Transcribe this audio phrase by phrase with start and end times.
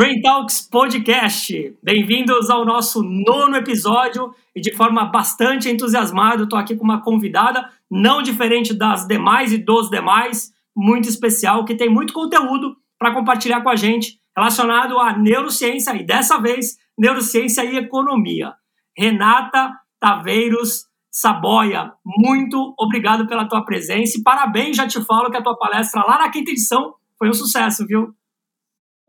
[0.00, 1.76] Brain Talks Podcast.
[1.82, 7.68] Bem-vindos ao nosso nono episódio e de forma bastante entusiasmado, estou aqui com uma convidada
[7.90, 13.60] não diferente das demais e dos demais, muito especial, que tem muito conteúdo para compartilhar
[13.60, 18.54] com a gente relacionado à neurociência e dessa vez neurociência e economia.
[18.96, 25.42] Renata Taveiros Saboia, muito obrigado pela tua presença e parabéns, já te falo que a
[25.42, 28.14] tua palestra lá na quinta edição foi um sucesso, viu?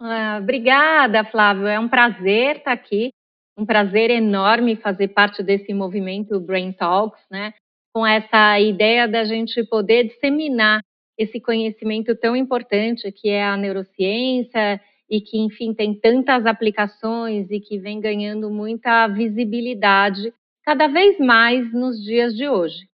[0.04, 1.68] Ah, obrigada, Flávio.
[1.68, 3.12] É um prazer estar aqui,
[3.56, 7.54] um prazer enorme fazer parte desse movimento Brain Talks, né?
[7.94, 10.82] Com essa ideia da gente poder disseminar
[11.20, 17.60] esse conhecimento tão importante que é a neurociência e que, enfim, tem tantas aplicações e
[17.60, 20.34] que vem ganhando muita visibilidade
[20.64, 22.91] cada vez mais nos dias de hoje.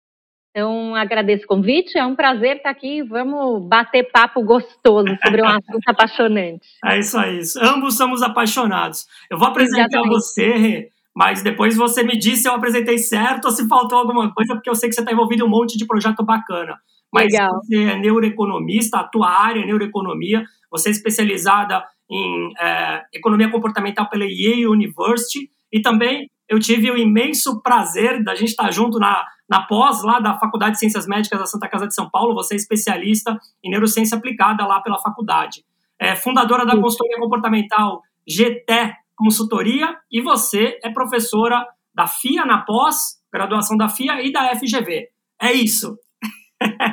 [0.55, 3.03] Então, agradeço o convite, é um prazer estar aqui.
[3.03, 6.67] Vamos bater papo gostoso sobre um assunto apaixonante.
[6.85, 9.07] É isso aí, ambos somos apaixonados.
[9.31, 10.13] Eu vou apresentar Exatamente.
[10.13, 14.55] você, mas depois você me diz se eu apresentei certo ou se faltou alguma coisa,
[14.55, 16.77] porque eu sei que você está envolvido em um monte de projeto bacana.
[17.11, 17.51] Mas Legal.
[17.55, 24.07] você é neuroeconomista, a tua área é neuroeconomia, você é especializada em é, economia comportamental
[24.11, 29.25] pela Yale University e também eu tive o imenso prazer da gente estar junto na,
[29.49, 32.35] na pós lá da Faculdade de Ciências Médicas da Santa Casa de São Paulo.
[32.35, 35.65] Você é especialista em neurociência aplicada lá pela faculdade.
[35.99, 43.19] É fundadora da consultoria comportamental GT Consultoria e você é professora da FIA na pós,
[43.33, 45.09] graduação da FIA e da FGV.
[45.41, 45.97] É isso.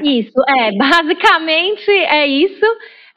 [0.01, 2.65] Isso, é, basicamente é isso.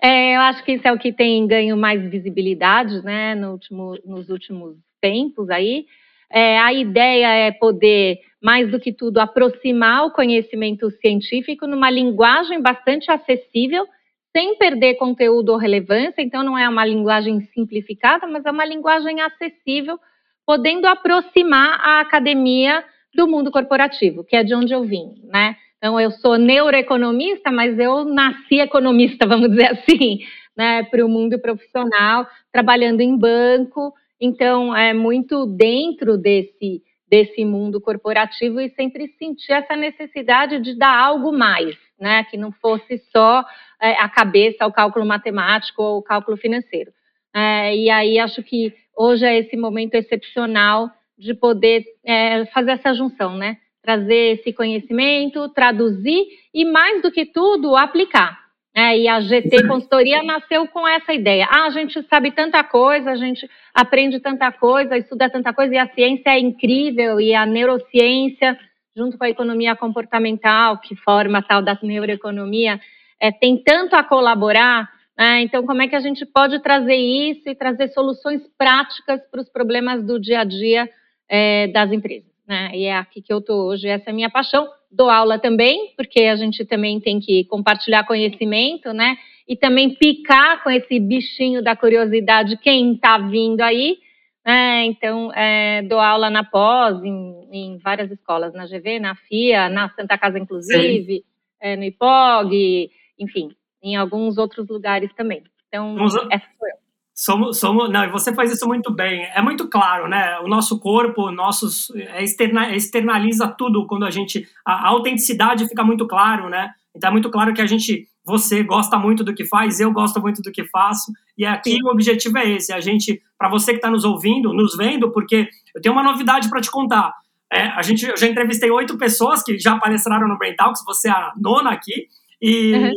[0.03, 3.97] É, eu acho que isso é o que tem ganho mais visibilidade, né, no último,
[4.05, 5.87] nos últimos tempos aí.
[6.33, 12.61] É, a ideia é poder, mais do que tudo, aproximar o conhecimento científico numa linguagem
[12.61, 13.87] bastante acessível,
[14.35, 16.23] sem perder conteúdo ou relevância.
[16.23, 19.99] Então, não é uma linguagem simplificada, mas é uma linguagem acessível,
[20.47, 22.83] podendo aproximar a academia
[23.15, 25.55] do mundo corporativo, que é de onde eu vim, né?
[25.77, 30.21] Então, eu sou neuroeconomista, mas eu nasci economista, vamos dizer assim,
[30.57, 33.93] né, para o mundo profissional, trabalhando em banco,
[34.25, 40.97] então, é muito dentro desse, desse mundo corporativo e sempre senti essa necessidade de dar
[40.97, 42.23] algo mais, né?
[42.31, 43.45] Que não fosse só
[43.81, 46.93] é, a cabeça, o cálculo matemático ou o cálculo financeiro.
[47.35, 52.95] É, e aí acho que hoje é esse momento excepcional de poder é, fazer essa
[52.95, 53.57] junção, né?
[53.83, 58.42] Trazer esse conhecimento, traduzir e, mais do que tudo, aplicar.
[58.75, 61.47] É, e a GT Consultoria nasceu com essa ideia.
[61.51, 65.79] Ah, a gente sabe tanta coisa, a gente aprende tanta coisa, estuda tanta coisa, e
[65.79, 68.59] a ciência é incrível, e a neurociência,
[68.97, 72.81] junto com a economia comportamental, que forma a tal da neuroeconomia,
[73.21, 74.91] é, tem tanto a colaborar.
[75.19, 75.43] Né?
[75.43, 79.51] Então, como é que a gente pode trazer isso e trazer soluções práticas para os
[79.51, 80.89] problemas do dia a dia
[81.29, 82.33] é, das empresas?
[82.49, 82.71] Né?
[82.75, 85.93] E é aqui que eu estou hoje, essa é a minha paixão dou aula também,
[85.97, 89.17] porque a gente também tem que compartilhar conhecimento, né?
[89.49, 93.99] E também picar com esse bichinho da curiosidade quem está vindo aí.
[94.45, 94.85] Né?
[94.87, 99.89] Então, é, dou aula na pós, em, em, várias escolas, na GV, na FIA, na
[99.91, 101.25] Santa Casa, inclusive,
[101.61, 103.51] é, no IPOG, enfim,
[103.83, 105.43] em alguns outros lugares também.
[105.69, 105.97] Então,
[106.31, 106.82] essa sou eu.
[107.25, 109.23] Somos, somos, não, você faz isso muito bem.
[109.33, 110.41] É muito claro, né?
[110.41, 114.45] O nosso corpo, nossos, é externa, externaliza tudo quando a gente.
[114.67, 116.73] A, a, autenticidade fica muito claro, né?
[116.93, 118.09] Então é muito claro que a gente.
[118.25, 121.13] Você gosta muito do que faz, eu gosto muito do que faço.
[121.39, 121.85] E aqui Sim.
[121.85, 125.49] o objetivo é esse: a gente, para você que está nos ouvindo, nos vendo, porque
[125.77, 127.15] eu tenho uma novidade para te contar.
[127.53, 131.09] É, a gente, eu já entrevistei oito pessoas que já palestraram no Brain Talks, você
[131.09, 132.09] é a nona aqui.
[132.41, 132.73] E.
[132.73, 132.91] Uhum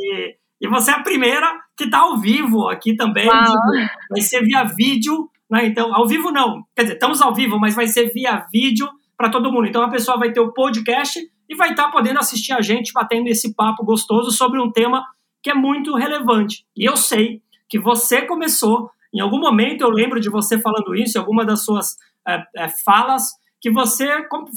[0.61, 3.27] e você é a primeira que está ao vivo aqui também.
[4.09, 5.65] Vai ser via vídeo, né?
[5.65, 6.63] Então, ao vivo não.
[6.75, 9.67] Quer dizer, estamos ao vivo, mas vai ser via vídeo para todo mundo.
[9.67, 12.91] Então a pessoa vai ter o podcast e vai estar tá podendo assistir a gente
[12.93, 15.05] batendo esse papo gostoso sobre um tema
[15.41, 16.65] que é muito relevante.
[16.75, 21.17] E eu sei que você começou, em algum momento eu lembro de você falando isso,
[21.17, 21.97] em alguma das suas
[22.27, 23.31] é, é, falas,
[23.61, 24.07] que você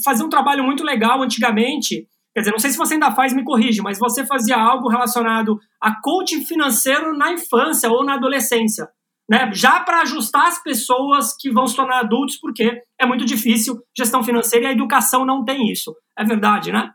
[0.03, 2.07] fazia um trabalho muito legal antigamente
[2.39, 5.59] Quer dizer, não sei se você ainda faz, me corrige, mas você fazia algo relacionado
[5.77, 8.87] a coaching financeiro na infância ou na adolescência,
[9.29, 9.51] né?
[9.51, 14.23] Já para ajustar as pessoas que vão se tornar adultos, porque é muito difícil gestão
[14.23, 15.93] financeira e a educação não tem isso.
[16.17, 16.89] É verdade, né?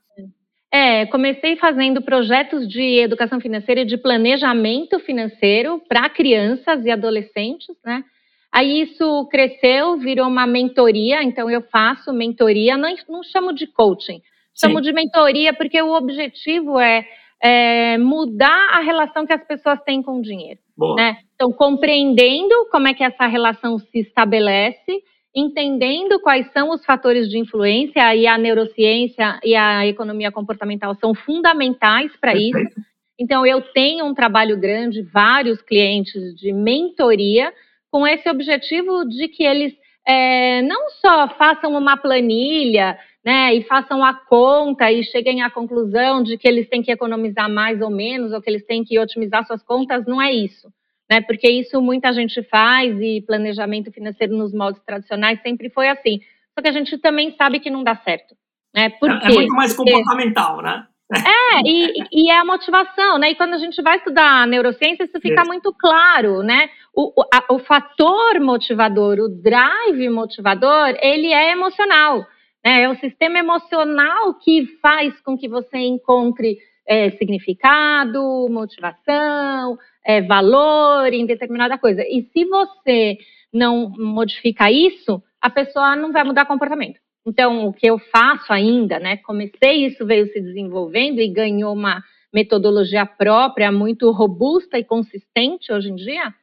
[0.73, 7.77] É, comecei fazendo projetos de educação financeira e de planejamento financeiro para crianças e adolescentes,
[7.85, 8.03] né?
[8.51, 14.23] Aí isso cresceu, virou uma mentoria, então eu faço mentoria, não, não chamo de coaching,
[14.55, 17.05] Chamo de mentoria porque o objetivo é,
[17.43, 20.61] é, mudar a relação que as pessoas têm com o dinheiro.
[20.97, 21.19] Né?
[21.35, 25.03] Então, compreendendo como é que essa relação se estabelece,
[25.35, 31.15] entendendo quais são os fatores de influência, e a neurociência e a economia comportamental são
[31.15, 32.59] fundamentais para isso.
[33.19, 37.53] Então, eu tenho um trabalho grande, vários clientes de mentoria,
[37.91, 39.73] com esse objetivo de que eles
[40.07, 46.23] é, não só façam uma planilha né, e façam a conta e cheguem à conclusão
[46.23, 49.47] de que eles têm que economizar mais ou menos, ou que eles têm que otimizar
[49.47, 50.69] suas contas, não é isso.
[51.11, 56.21] Né, porque isso muita gente faz e planejamento financeiro nos moldes tradicionais sempre foi assim.
[56.55, 58.35] Só que a gente também sabe que não dá certo.
[58.75, 58.89] Né?
[58.89, 60.87] Por é, é muito mais comportamental, né?
[61.13, 63.31] É, e, e, é a motivação, né?
[63.31, 66.71] E quando a gente vai estudar neurociência, isso fica muito claro, né?
[66.95, 72.27] O, o, a, o fator motivador, o drive motivador, ele é emocional.
[72.65, 72.83] Né?
[72.83, 76.57] É o sistema emocional que faz com que você encontre
[76.87, 82.03] é, significado, motivação, é, valor em determinada coisa.
[82.03, 83.19] E se você
[83.53, 87.04] não modifica isso, a pessoa não vai mudar comportamento.
[87.27, 89.17] Então, o que eu faço ainda, né?
[89.19, 95.91] Comecei, isso veio se desenvolvendo e ganhou uma metodologia própria, muito robusta e consistente hoje
[95.91, 96.35] em dia,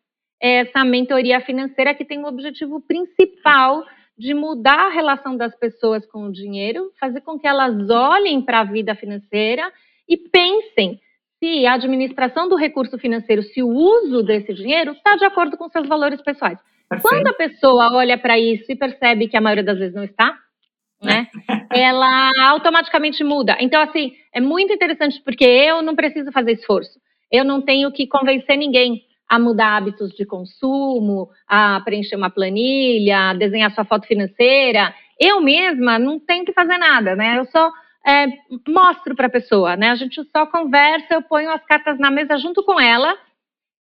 [0.42, 3.84] é essa mentoria financeira que tem o objetivo principal
[4.18, 8.62] de mudar a relação das pessoas com o dinheiro, fazer com que elas olhem para
[8.62, 9.72] a vida financeira
[10.08, 11.00] e pensem
[11.40, 15.70] se a administração do recurso financeiro, se o uso desse dinheiro está de acordo com
[15.70, 16.60] seus valores pessoais.
[16.88, 17.10] Perfeito.
[17.10, 20.38] Quando a pessoa olha para isso e percebe que a maioria das vezes não está,
[21.02, 21.28] né?
[21.72, 23.58] ela automaticamente muda.
[23.60, 27.00] Então, assim, é muito interessante porque eu não preciso fazer esforço.
[27.32, 33.30] Eu não tenho que convencer ninguém a mudar hábitos de consumo, a preencher uma planilha,
[33.30, 34.94] a desenhar sua foto financeira.
[35.18, 37.38] Eu mesma não tenho que fazer nada, né?
[37.38, 37.72] Eu só
[38.06, 38.28] é,
[38.68, 39.90] mostro para a pessoa, né?
[39.90, 43.18] A gente só conversa, eu ponho as cartas na mesa junto com ela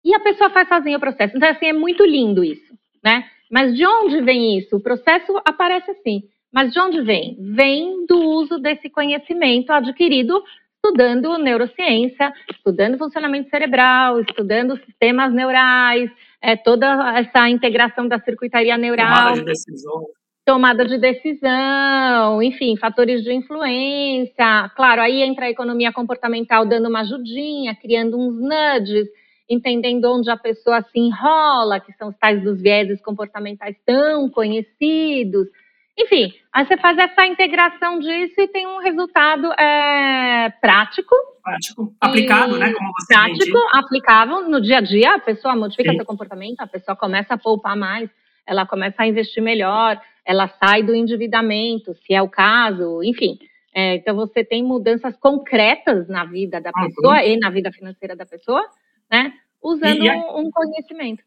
[0.03, 1.37] e a pessoa faz sozinha o processo.
[1.37, 2.73] Então, assim, é muito lindo isso,
[3.03, 3.25] né?
[3.51, 4.77] Mas de onde vem isso?
[4.77, 6.23] O processo aparece assim.
[6.55, 7.37] Mas de onde vem?
[7.41, 10.41] Vem do uso desse conhecimento adquirido
[10.85, 16.11] estudando neurociência, estudando funcionamento cerebral, estudando sistemas neurais,
[16.43, 19.09] é, toda essa integração da circuitaria neural.
[19.09, 20.07] Tomada de decisão.
[20.45, 24.71] Tomada de decisão, enfim, fatores de influência.
[24.77, 29.09] Claro, aí entra a economia comportamental dando uma ajudinha, criando uns nudges,
[29.49, 35.49] entendendo onde a pessoa se enrola, que são os tais dos vieses comportamentais tão conhecidos.
[35.97, 41.15] Enfim, aí você faz essa integração disso e tem um resultado é, prático.
[41.43, 42.73] Prático, aplicado, né?
[42.73, 45.97] Como você Prático, aplicável no dia a dia, a pessoa modifica Sim.
[45.97, 48.11] seu comportamento, a pessoa começa a poupar mais,
[48.45, 53.39] ela começa a investir melhor, ela sai do endividamento, se é o caso, enfim.
[53.73, 57.29] É, então você tem mudanças concretas na vida da pessoa uhum.
[57.29, 58.65] e na vida financeira da pessoa,
[59.11, 59.33] né?
[59.63, 61.23] Usando e, e um, um conhecimento.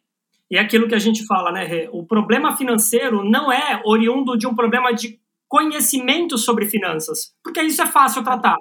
[0.50, 1.90] E é aquilo que a gente fala, né, Rê?
[1.92, 7.82] O problema financeiro não é oriundo de um problema de conhecimento sobre finanças, porque isso
[7.82, 8.56] é fácil tratar.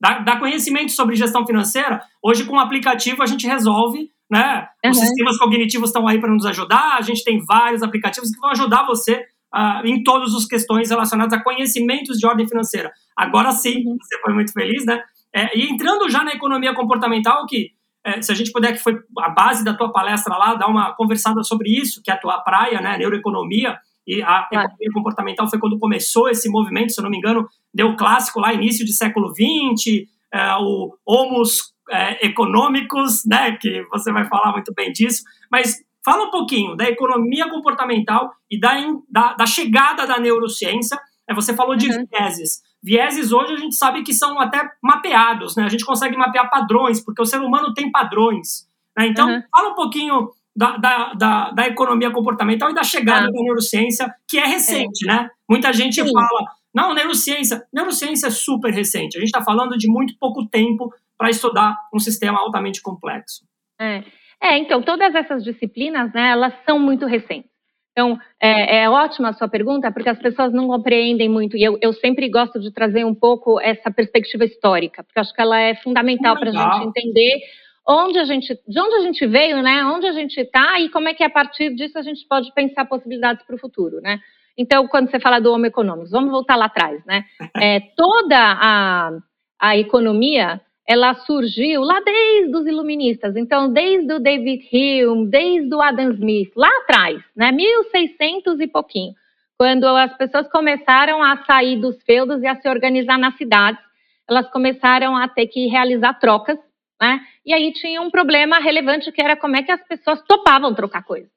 [0.00, 4.66] Dar, conhecimento sobre gestão financeira, hoje com o aplicativo a gente resolve, né?
[4.82, 4.90] Uhum.
[4.90, 8.50] Os sistemas cognitivos estão aí para nos ajudar, a gente tem vários aplicativos que vão
[8.50, 9.22] ajudar você
[9.54, 12.90] uh, em todas as questões relacionadas a conhecimentos de ordem financeira.
[13.14, 13.96] Agora sim, uhum.
[14.00, 15.02] você foi muito feliz, né?
[15.34, 17.70] É, e entrando já na economia comportamental, que
[18.04, 20.94] é, se a gente puder, que foi a base da tua palestra lá, dar uma
[20.94, 24.66] conversada sobre isso, que é a tua praia, né, neuroeconomia, e a claro.
[24.66, 28.52] economia comportamental foi quando começou esse movimento, se eu não me engano, deu clássico lá,
[28.52, 34.72] início de século XX, é, o Homos é, Econômicos, né, que você vai falar muito
[34.74, 38.74] bem disso, mas fala um pouquinho da economia comportamental e da,
[39.10, 42.04] da, da chegada da neurociência, é, você falou de uhum.
[42.10, 45.64] vieses, Vieses hoje a gente sabe que são até mapeados, né?
[45.64, 48.66] A gente consegue mapear padrões, porque o ser humano tem padrões.
[48.96, 49.06] Né?
[49.08, 49.42] Então, uhum.
[49.54, 53.30] fala um pouquinho da, da, da, da, economia comportamental e da chegada ah.
[53.30, 55.12] da neurociência, que é recente, é.
[55.12, 55.30] né?
[55.48, 56.10] Muita gente Sim.
[56.12, 59.16] fala, não, neurociência, neurociência é super recente.
[59.16, 63.44] A gente está falando de muito pouco tempo para estudar um sistema altamente complexo.
[63.78, 64.04] É.
[64.40, 67.49] é, então, todas essas disciplinas, né, elas são muito recentes.
[67.92, 71.78] Então, é, é, ótima a sua pergunta, porque as pessoas não compreendem muito, e eu,
[71.82, 75.74] eu, sempre gosto de trazer um pouco essa perspectiva histórica, porque acho que ela é
[75.74, 77.40] fundamental para a gente entender
[77.86, 79.84] onde a gente, de onde a gente veio, né?
[79.84, 82.84] Onde a gente está e como é que a partir disso a gente pode pensar
[82.84, 84.20] possibilidades para o futuro, né?
[84.56, 87.24] Então, quando você fala do Homo econômico, vamos voltar lá atrás, né?
[87.56, 89.10] É, toda a,
[89.58, 95.80] a economia ela surgiu lá desde os iluministas, então desde o David Hume, desde o
[95.80, 99.14] Adam Smith, lá atrás, né, 1600 e pouquinho,
[99.56, 103.80] quando as pessoas começaram a sair dos feudos e a se organizar nas cidades,
[104.28, 106.58] elas começaram a ter que realizar trocas
[107.00, 107.20] Né?
[107.46, 111.04] E aí tinha um problema relevante que era como é que as pessoas topavam trocar
[111.04, 111.30] coisas.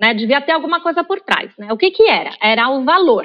[0.00, 0.14] Né?
[0.14, 1.56] Devia ter alguma coisa por trás.
[1.56, 1.72] Né?
[1.72, 2.36] O que, que era?
[2.42, 3.24] Era o valor.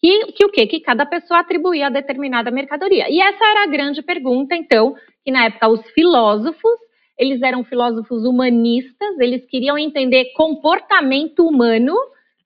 [0.00, 0.66] Que, que o quê?
[0.66, 3.06] Que cada pessoa atribuía a determinada mercadoria.
[3.10, 6.78] E essa era a grande pergunta, então, que na época os filósofos,
[7.18, 11.94] eles eram filósofos humanistas, eles queriam entender comportamento humano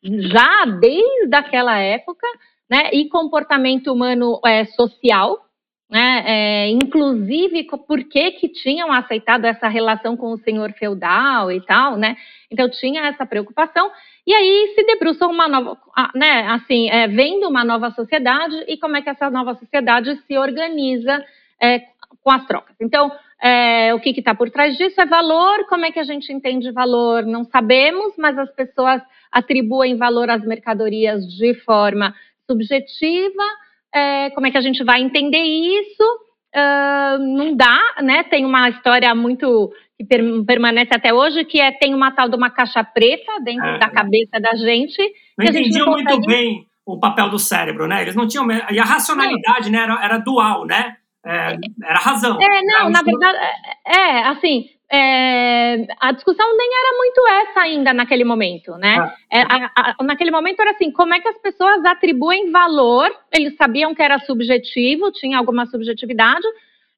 [0.03, 2.27] já desde aquela época,
[2.69, 2.91] né?
[2.93, 5.45] E comportamento humano é, social,
[5.91, 6.23] né?
[6.25, 11.97] É, inclusive por que que tinham aceitado essa relação com o senhor feudal e tal,
[11.97, 12.17] né?
[12.51, 13.91] Então tinha essa preocupação
[14.27, 15.79] e aí se debruçam uma nova,
[16.15, 16.47] né?
[16.49, 21.25] Assim, é, vendo uma nova sociedade e como é que essa nova sociedade se organiza
[21.61, 21.81] é,
[22.23, 22.77] com as trocas.
[22.81, 23.11] Então,
[23.43, 25.67] é, o que está por trás disso é valor.
[25.69, 27.25] Como é que a gente entende valor?
[27.25, 32.15] Não sabemos, mas as pessoas atribuem valor às mercadorias de forma
[32.49, 33.45] subjetiva
[33.93, 36.05] é, como é que a gente vai entender isso?
[36.55, 38.25] Uh, não dá, né?
[38.25, 42.37] Tem uma história muito que per permanece até hoje, que é tem uma tal de
[42.37, 43.79] uma caixa preta dentro é.
[43.79, 44.99] da cabeça da gente.
[45.39, 46.13] Não entendiam não consegue...
[46.13, 48.03] muito bem o papel do cérebro, né?
[48.03, 48.47] Eles não tinham.
[48.71, 50.97] E a racionalidade, né, era, era dual, né?
[51.25, 52.39] É, era razão.
[52.41, 53.39] É, não, na verdade,
[53.87, 58.99] é, é assim, é, a discussão nem era muito essa ainda naquele momento, né?
[58.99, 59.15] Ah.
[59.31, 63.55] É, a, a, naquele momento era assim, como é que as pessoas atribuem valor, eles
[63.57, 66.47] sabiam que era subjetivo, tinha alguma subjetividade,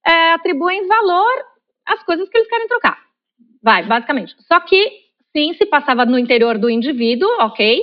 [0.07, 1.45] é, atribuem valor
[1.85, 2.99] às coisas que eles querem trocar.
[3.63, 4.35] Vai, basicamente.
[4.41, 4.91] Só que,
[5.37, 7.83] sim, se passava no interior do indivíduo, ok,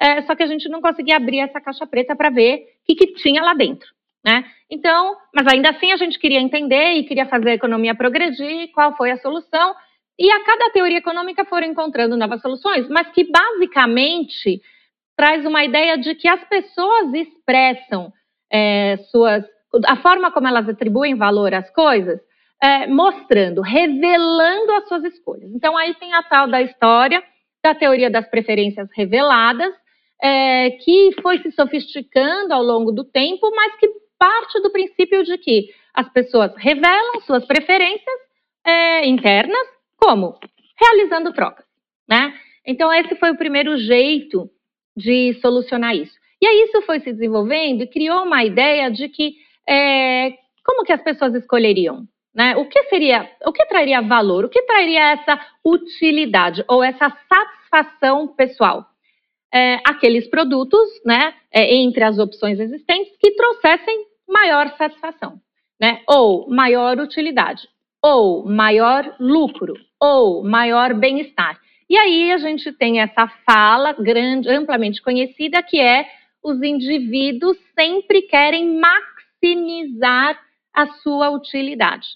[0.00, 2.94] é, só que a gente não conseguia abrir essa caixa preta para ver o que,
[2.94, 3.88] que tinha lá dentro.
[4.24, 4.44] Né?
[4.70, 8.96] Então, mas ainda assim a gente queria entender e queria fazer a economia progredir, qual
[8.96, 9.74] foi a solução,
[10.18, 14.60] e a cada teoria econômica foram encontrando novas soluções, mas que basicamente
[15.16, 18.12] traz uma ideia de que as pessoas expressam
[18.52, 19.44] é, suas,
[19.86, 22.20] a forma como elas atribuem valor às coisas,
[22.62, 25.50] é, mostrando, revelando as suas escolhas.
[25.54, 27.22] Então aí tem a tal da história
[27.62, 29.74] da teoria das preferências reveladas,
[30.22, 33.88] é, que foi se sofisticando ao longo do tempo, mas que
[34.20, 38.20] parte do princípio de que as pessoas revelam suas preferências
[38.62, 40.38] é, internas, como?
[40.78, 41.64] Realizando trocas,
[42.06, 42.38] né?
[42.66, 44.50] Então, esse foi o primeiro jeito
[44.94, 46.14] de solucionar isso.
[46.40, 49.36] E aí isso foi se desenvolvendo e criou uma ideia de que
[49.66, 50.34] é,
[50.64, 52.56] como que as pessoas escolheriam, né?
[52.56, 58.28] O que seria, o que traria valor, o que traria essa utilidade ou essa satisfação
[58.28, 58.86] pessoal?
[59.52, 65.40] É, aqueles produtos, né, é, entre as opções existentes, que trouxessem maior satisfação,
[65.80, 66.00] né?
[66.08, 67.68] Ou maior utilidade,
[68.02, 71.60] ou maior lucro, ou maior bem-estar.
[71.88, 76.06] E aí a gente tem essa fala grande, amplamente conhecida, que é
[76.42, 80.40] os indivíduos sempre querem maximizar
[80.72, 82.06] a sua utilidade.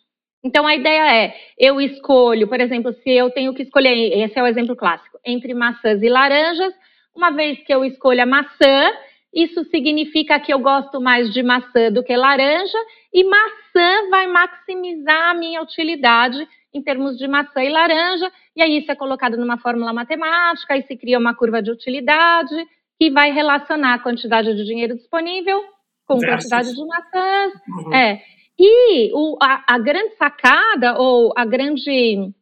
[0.45, 4.43] Então a ideia é, eu escolho, por exemplo, se eu tenho que escolher, esse é
[4.43, 6.73] o exemplo clássico, entre maçãs e laranjas,
[7.15, 8.93] uma vez que eu escolho a maçã,
[9.35, 12.79] isso significa que eu gosto mais de maçã do que laranja,
[13.13, 18.79] e maçã vai maximizar a minha utilidade em termos de maçã e laranja, e aí
[18.79, 22.55] isso é colocado numa fórmula matemática, e se cria uma curva de utilidade
[22.99, 25.65] que vai relacionar a quantidade de dinheiro disponível
[26.07, 27.53] com a quantidade de maçãs.
[27.69, 27.95] Uhum.
[27.95, 28.23] É.
[28.59, 32.33] E o, a, a, grande sacada, ou a grande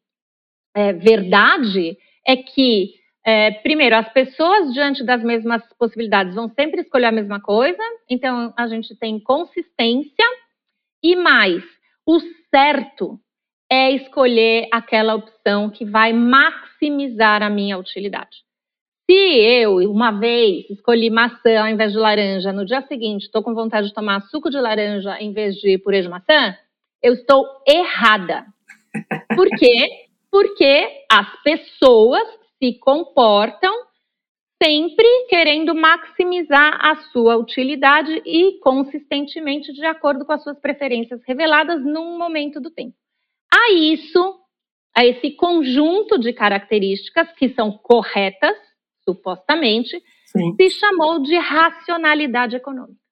[0.75, 1.97] é, verdade,
[2.27, 7.41] é que é, primeiro, as pessoas diante das mesmas possibilidades vão sempre escolher a mesma
[7.41, 10.25] coisa, então a gente tem consistência
[11.03, 11.63] e mais,
[12.07, 12.19] o
[12.51, 13.19] certo
[13.71, 18.45] é escolher aquela opção que vai maximizar a minha utilidade.
[19.09, 23.55] Se eu, uma vez, escolhi maçã ao invés de laranja, no dia seguinte estou com
[23.55, 26.57] vontade de tomar suco de laranja em vez de purê de maçã,
[27.03, 28.47] eu estou errada.
[29.35, 30.07] Por quê?
[30.31, 33.75] Porque as pessoas se comportam
[34.63, 41.85] sempre querendo maximizar a sua utilidade e consistentemente de acordo com as suas preferências reveladas
[41.85, 42.95] num momento do tempo.
[43.53, 44.39] A isso,
[44.97, 48.57] a esse conjunto de características que são corretas,
[49.05, 50.55] supostamente, Sim.
[50.55, 53.03] se chamou de racionalidade econômica.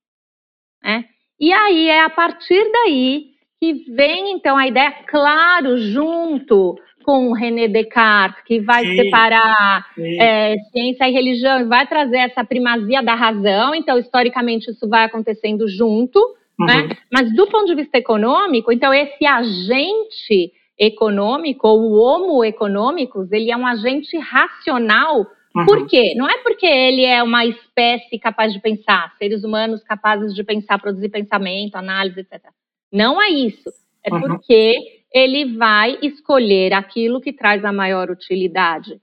[0.81, 1.07] Né?
[1.41, 7.69] E aí é a partir daí que vem então a ideia, claro, junto com René
[7.69, 10.21] Descartes, que vai sim, separar sim.
[10.21, 15.69] É, ciência e religião, vai trazer essa primazia da razão, então, historicamente, isso vai acontecendo
[15.69, 16.19] junto,
[16.59, 16.67] uhum.
[16.67, 16.89] né?
[17.13, 23.51] Mas do ponto de vista econômico, então, esse agente econômico, ou o homo econômicos, ele
[23.51, 25.67] é um agente racional, uhum.
[25.67, 26.15] por quê?
[26.17, 30.79] Não é porque ele é uma espécie capaz de pensar, seres humanos capazes de pensar,
[30.79, 32.41] produzir pensamento, análise, etc.
[32.93, 33.71] Não é isso.
[34.03, 34.21] É uhum.
[34.23, 39.01] porque ele vai escolher aquilo que traz a maior utilidade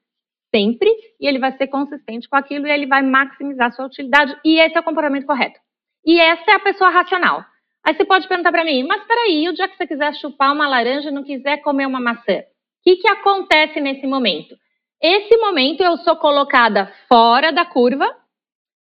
[0.54, 4.36] sempre, e ele vai ser consistente com aquilo e ele vai maximizar a sua utilidade,
[4.44, 5.60] e esse é o comportamento correto.
[6.06, 7.44] E essa é a pessoa racional.
[7.84, 10.68] Aí você pode perguntar para mim, mas peraí, o dia que você quiser chupar uma
[10.68, 12.44] laranja e não quiser comer uma maçã, o
[12.84, 14.56] que, que acontece nesse momento?
[15.02, 18.10] Esse momento eu sou colocada fora da curva,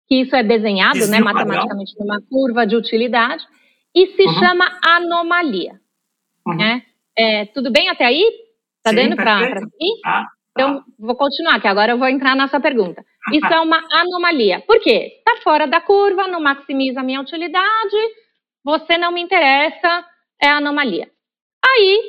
[0.08, 3.44] que isso é desenhado né, matematicamente numa curva de utilidade,
[3.94, 4.34] e se uhum.
[4.34, 5.80] chama anomalia.
[6.46, 6.56] Uhum.
[6.56, 6.82] Né?
[7.20, 8.24] É, tudo bem até aí?
[8.82, 10.00] Tá Sim, dando para seguir?
[10.06, 13.04] Ah, então, vou continuar, que agora eu vou entrar na sua pergunta.
[13.32, 14.60] Isso é uma anomalia.
[14.66, 15.18] Por quê?
[15.18, 17.96] Está fora da curva, não maximiza a minha utilidade,
[18.64, 20.04] você não me interessa,
[20.40, 21.08] é anomalia.
[21.62, 22.00] Aí,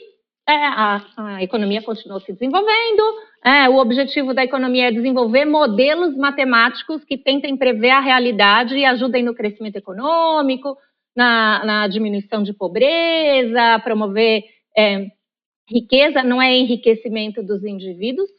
[0.47, 3.03] é, a, a, economia continuou se desenvolvendo,
[3.43, 8.85] é, o objetivo da economia é desenvolver modelos matemáticos que tentem prever a realidade e
[8.85, 10.77] ajudem no crescimento econômico,
[11.15, 14.43] na, na diminuição de pobreza, promover
[14.77, 15.07] é,
[15.69, 18.29] riqueza, não é enriquecimento dos indivíduos,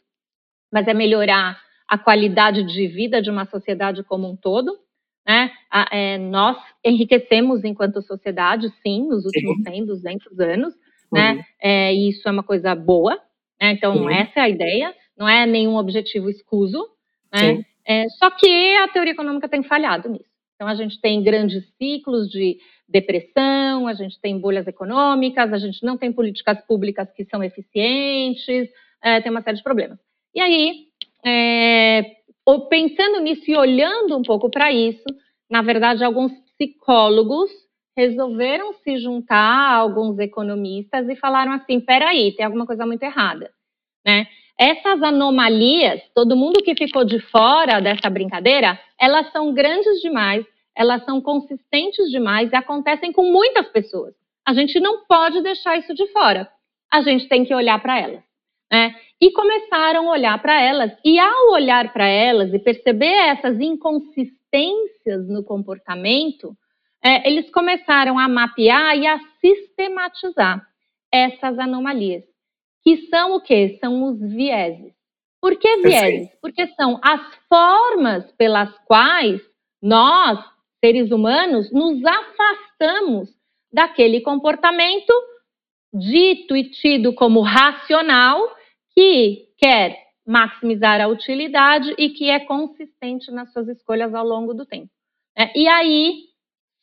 [0.71, 4.77] mas é melhorar a qualidade de vida de uma sociedade como um todo.
[5.25, 5.51] Né?
[5.71, 9.63] A, é, nós enriquecemos enquanto sociedade, sim, nos últimos sim.
[9.63, 10.79] 100, 200 anos, uhum.
[11.11, 11.45] né?
[11.61, 13.15] É, e isso é uma coisa boa.
[13.61, 13.71] Né?
[13.71, 14.09] Então, uhum.
[14.09, 16.85] essa é a ideia, não é nenhum objetivo escuso.
[17.31, 17.63] Né?
[17.85, 20.33] É, só que a teoria econômica tem falhado nisso.
[20.55, 25.83] Então, a gente tem grandes ciclos de depressão, a gente tem bolhas econômicas, a gente
[25.83, 28.69] não tem políticas públicas que são eficientes,
[29.03, 29.99] é, tem uma série de problemas.
[30.33, 30.87] E aí,
[31.25, 32.17] é,
[32.69, 35.05] pensando nisso e olhando um pouco para isso,
[35.49, 37.49] na verdade, alguns psicólogos
[37.95, 43.51] resolveram se juntar a alguns economistas e falaram assim: peraí, tem alguma coisa muito errada.
[44.05, 44.27] Né?
[44.59, 51.03] Essas anomalias, todo mundo que ficou de fora dessa brincadeira, elas são grandes demais, elas
[51.05, 54.13] são consistentes demais e acontecem com muitas pessoas.
[54.45, 56.49] A gente não pode deixar isso de fora.
[56.91, 58.23] A gente tem que olhar para elas.
[58.71, 58.95] Né?
[59.21, 60.91] E começaram a olhar para elas.
[61.03, 66.55] E ao olhar para elas e perceber essas inconsistências no comportamento,
[67.03, 70.65] é, eles começaram a mapear e a sistematizar
[71.11, 72.23] essas anomalias
[72.83, 73.77] que são o quê?
[73.79, 74.93] São os vieses.
[75.41, 76.29] Por que vieses?
[76.41, 79.41] Porque são as formas pelas quais
[79.81, 80.39] nós,
[80.83, 83.29] seres humanos, nos afastamos
[83.71, 85.13] daquele comportamento
[85.93, 88.37] dito e tido como racional,
[88.93, 94.65] que quer maximizar a utilidade e que é consistente nas suas escolhas ao longo do
[94.65, 94.89] tempo.
[95.37, 96.23] É, e aí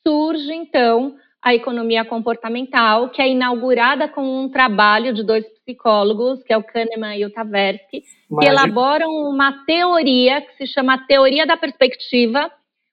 [0.06, 6.52] surge, então, a economia comportamental, que é inaugurada com um trabalho de dois psicólogos, que
[6.52, 11.56] é o Kahneman e o Tversky, que elaboram uma teoria que se chama teoria da
[11.56, 12.50] perspectiva.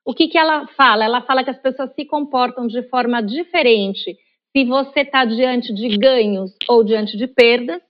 [0.08, 1.04] O que, que ela fala?
[1.04, 4.16] Ela fala que as pessoas se comportam de forma diferente
[4.56, 7.82] se você está diante de ganhos ou diante de perdas.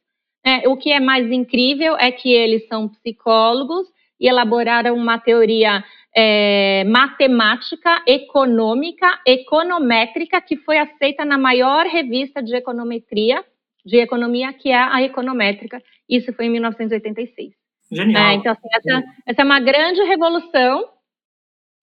[0.44, 3.88] É, o que é mais incrível é que eles são psicólogos
[4.20, 5.84] e elaboraram uma teoria
[6.16, 13.46] é, matemática, econômica, econométrica, que foi aceita na maior revista de econometria,
[13.86, 15.84] de economia, que é a Econométrica.
[16.10, 17.54] Isso foi em 1986.
[17.92, 18.24] Genial.
[18.24, 20.97] É, então, assim, essa, essa é uma grande revolução.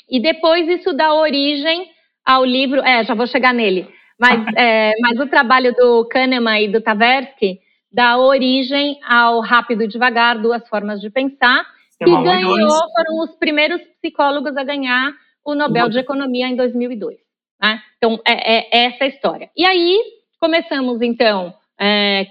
[0.09, 1.90] E depois isso dá origem
[2.25, 2.81] ao livro.
[2.83, 3.88] É, já vou chegar nele.
[4.19, 7.61] Mas, é, mas o trabalho do Kahneman e do Tversky
[7.93, 11.64] dá origem ao Rápido e Devagar, Duas Formas de Pensar,
[11.99, 15.12] que ganhou, foram os primeiros psicólogos a ganhar
[15.45, 17.17] o Nobel de Economia em 2002.
[17.62, 17.81] Né?
[17.97, 19.51] Então, é, é, é, essa a história.
[19.57, 20.01] E aí,
[20.40, 22.27] começamos, então, é,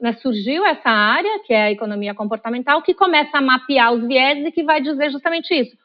[0.00, 4.46] né, surgiu essa área, que é a economia comportamental, que começa a mapear os vieses
[4.46, 5.76] e que vai dizer justamente isso.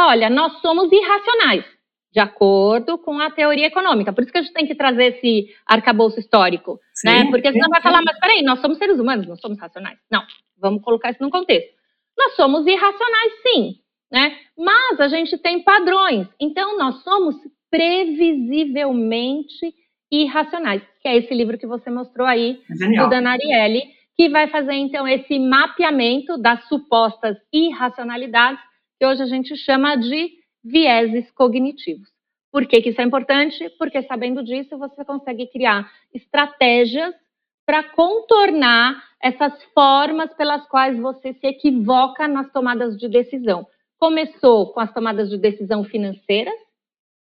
[0.00, 1.64] Olha, nós somos irracionais,
[2.12, 4.12] de acordo com a teoria econômica.
[4.12, 7.24] Por isso que a gente tem que trazer esse arcabouço histórico, sim, né?
[7.28, 9.98] Porque senão sim, vai falar, mas peraí, nós somos seres humanos, não somos racionais.
[10.08, 10.22] Não,
[10.56, 11.74] vamos colocar isso num contexto.
[12.16, 13.74] Nós somos irracionais, sim,
[14.08, 14.38] né?
[14.56, 16.28] Mas a gente tem padrões.
[16.38, 17.34] Então, nós somos
[17.68, 19.74] previsivelmente
[20.12, 23.06] irracionais, que é esse livro que você mostrou aí, Genial.
[23.06, 23.82] do Danarielli,
[24.16, 28.67] que vai fazer, então, esse mapeamento das supostas irracionalidades,
[28.98, 30.30] que hoje a gente chama de
[30.64, 32.08] vieses cognitivos.
[32.50, 33.68] Por que, que isso é importante?
[33.78, 37.14] Porque sabendo disso, você consegue criar estratégias
[37.66, 43.66] para contornar essas formas pelas quais você se equivoca nas tomadas de decisão.
[43.98, 46.54] Começou com as tomadas de decisão financeiras,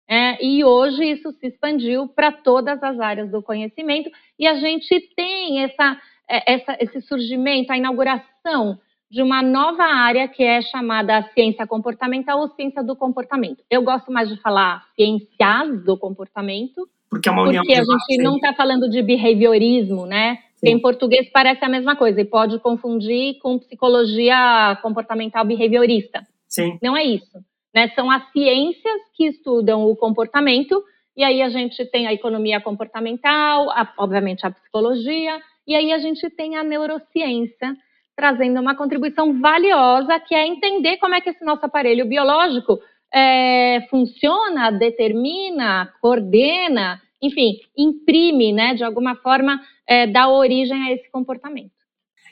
[0.08, 4.08] é, e hoje isso se expandiu para todas as áreas do conhecimento,
[4.38, 8.78] e a gente tem essa, é, essa, esse surgimento, a inauguração
[9.10, 13.62] de uma nova área que é chamada ciência comportamental ou ciência do comportamento.
[13.70, 18.22] Eu gosto mais de falar ciências do comportamento, porque, é uma união porque a gente
[18.22, 20.38] não está falando de behaviorismo, né?
[20.56, 20.70] Sim.
[20.70, 26.26] Em português parece a mesma coisa e pode confundir com psicologia comportamental behaviorista.
[26.48, 26.78] Sim.
[26.82, 27.38] Não é isso.
[27.74, 27.88] Né?
[27.94, 30.82] São as ciências que estudam o comportamento,
[31.16, 35.98] e aí a gente tem a economia comportamental, a, obviamente a psicologia, e aí a
[35.98, 37.76] gente tem a neurociência,
[38.16, 42.80] trazendo uma contribuição valiosa, que é entender como é que esse nosso aparelho biológico
[43.14, 51.10] é, funciona, determina, coordena, enfim, imprime, né, de alguma forma, é, dá origem a esse
[51.10, 51.76] comportamento.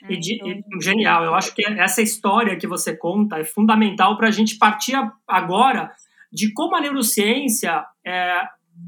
[0.09, 4.27] E, de, e, genial, eu acho que essa história que você conta é fundamental para
[4.27, 4.95] a gente partir
[5.27, 5.91] agora
[6.31, 8.41] de como a neurociência é,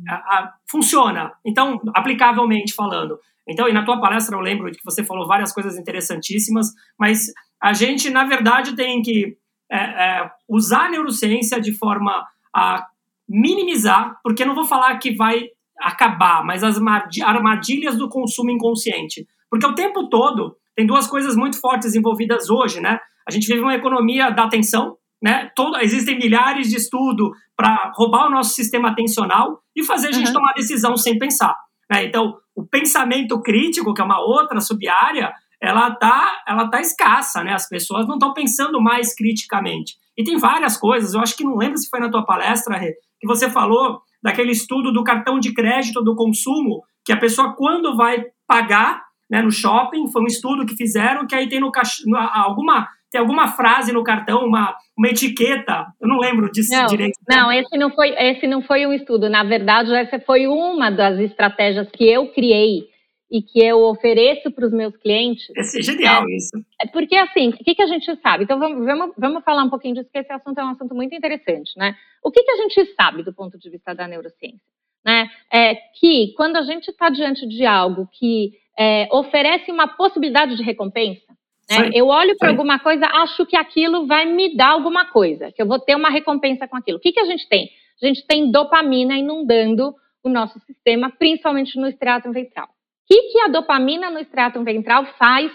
[0.08, 1.32] a, a, funciona.
[1.46, 3.20] Então, aplicavelmente falando.
[3.48, 6.68] Então, e na tua palestra eu lembro que você falou várias coisas interessantíssimas,
[7.00, 7.28] mas
[7.62, 9.38] a gente, na verdade, tem que
[9.72, 12.86] é, é, usar a neurociência de forma a
[13.28, 16.78] minimizar, porque não vou falar que vai acabar, mas as
[17.24, 19.28] armadilhas do consumo inconsciente.
[19.50, 23.00] Porque o tempo todo tem duas coisas muito fortes envolvidas hoje, né?
[23.28, 25.52] A gente vive uma economia da atenção, né?
[25.56, 30.28] Todo, existem milhares de estudos para roubar o nosso sistema atencional e fazer a gente
[30.28, 30.34] uhum.
[30.34, 31.56] tomar decisão sem pensar.
[31.92, 32.06] Né?
[32.06, 37.54] Então, o pensamento crítico, que é uma outra sub-área, ela tá, ela tá escassa, né?
[37.54, 39.96] As pessoas não estão pensando mais criticamente.
[40.18, 42.94] E tem várias coisas, eu acho que não lembro se foi na tua palestra, Rê,
[43.20, 47.96] que você falou daquele estudo do cartão de crédito do consumo, que a pessoa, quando
[47.96, 51.72] vai pagar né, no shopping, foi um estudo que fizeram, que aí tem no,
[52.16, 57.18] alguma tem alguma frase no cartão, uma, uma etiqueta, eu não lembro disso não, direito.
[57.28, 61.20] Não, esse não, foi, esse não foi um estudo, na verdade, essa foi uma das
[61.20, 62.88] estratégias que eu criei
[63.30, 65.50] e que eu ofereço para os meus clientes.
[65.56, 66.58] Esse é genial é, isso.
[66.82, 68.46] É porque, assim, o que, que a gente sabe?
[68.46, 71.14] Então, vamos, vamos, vamos falar um pouquinho disso, porque esse assunto é um assunto muito
[71.14, 71.96] interessante, né?
[72.24, 74.60] O que, que a gente sabe do ponto de vista da neurociência?
[75.06, 75.30] Né?
[75.52, 80.64] É que quando a gente está diante de algo que é, oferece uma possibilidade de
[80.64, 81.37] recompensa,
[81.70, 81.92] né?
[81.94, 85.68] eu olho para alguma coisa, acho que aquilo vai me dar alguma coisa, que eu
[85.68, 86.98] vou ter uma recompensa com aquilo.
[86.98, 87.70] O que, que a gente tem?
[88.02, 92.70] A gente tem dopamina inundando o nosso sistema, principalmente no estrato ventral
[93.08, 95.52] que, que a dopamina no estrato ventral faz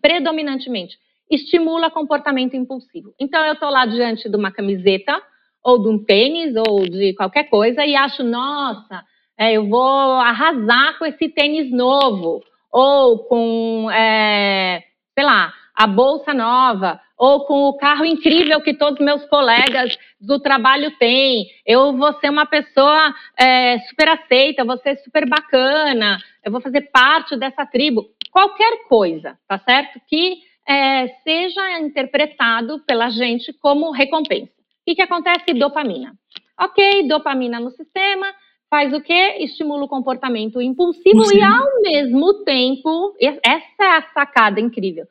[0.00, 0.98] predominantemente?
[1.30, 3.14] Estimula comportamento impulsivo.
[3.18, 5.20] Então, eu estou lá diante de uma camiseta,
[5.64, 9.02] ou de um tênis, ou de qualquer coisa, e acho, nossa,
[9.38, 14.82] é, eu vou arrasar com esse tênis novo, ou com, é,
[15.14, 20.40] sei lá, a bolsa nova, ou com o carro incrível que todos meus colegas do
[20.40, 21.46] trabalho têm.
[21.64, 26.90] Eu vou ser uma pessoa é, super aceita, vou ser super bacana, eu vou fazer
[26.90, 28.06] parte dessa tribo.
[28.30, 30.00] Qualquer coisa, tá certo?
[30.08, 34.52] Que é, seja interpretado pela gente como recompensa.
[34.52, 35.54] O que, que acontece?
[35.54, 36.14] Dopamina.
[36.58, 38.26] Ok, dopamina no sistema,
[38.72, 39.36] faz o quê?
[39.40, 41.36] Estimula o comportamento impulsivo Sim.
[41.36, 45.04] e, ao mesmo tempo, essa é a sacada incrível,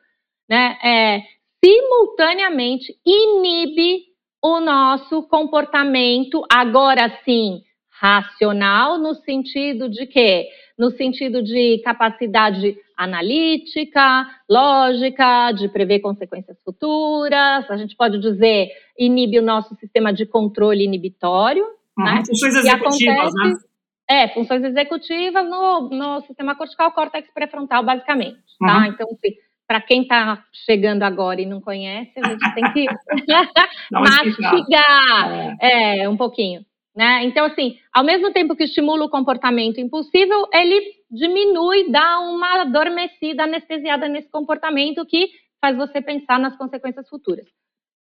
[0.50, 0.76] né?
[0.82, 1.22] É,
[1.64, 4.02] simultaneamente inibe
[4.42, 10.48] o nosso comportamento, agora sim, racional, no sentido de quê?
[10.76, 17.70] No sentido de capacidade analítica, lógica, de prever consequências futuras.
[17.70, 21.64] A gente pode dizer inibe o nosso sistema de controle inibitório.
[21.98, 22.22] Uhum, né?
[22.26, 23.72] Funções executivas, acontece, né?
[24.10, 28.38] É, funções executivas no, no sistema cortical, córtex pré-frontal, basicamente.
[28.58, 28.78] Tá?
[28.78, 28.84] Uhum.
[28.86, 32.86] Então, assim, para quem está chegando agora e não conhece, a gente tem que
[33.90, 36.02] mastigar é.
[36.02, 36.64] é, um pouquinho.
[36.94, 37.24] Né?
[37.24, 40.78] Então, assim, ao mesmo tempo que estimula o comportamento impulsivo, ele
[41.10, 47.46] diminui, dá uma adormecida, anestesiada nesse comportamento que faz você pensar nas consequências futuras.
[47.46, 47.50] O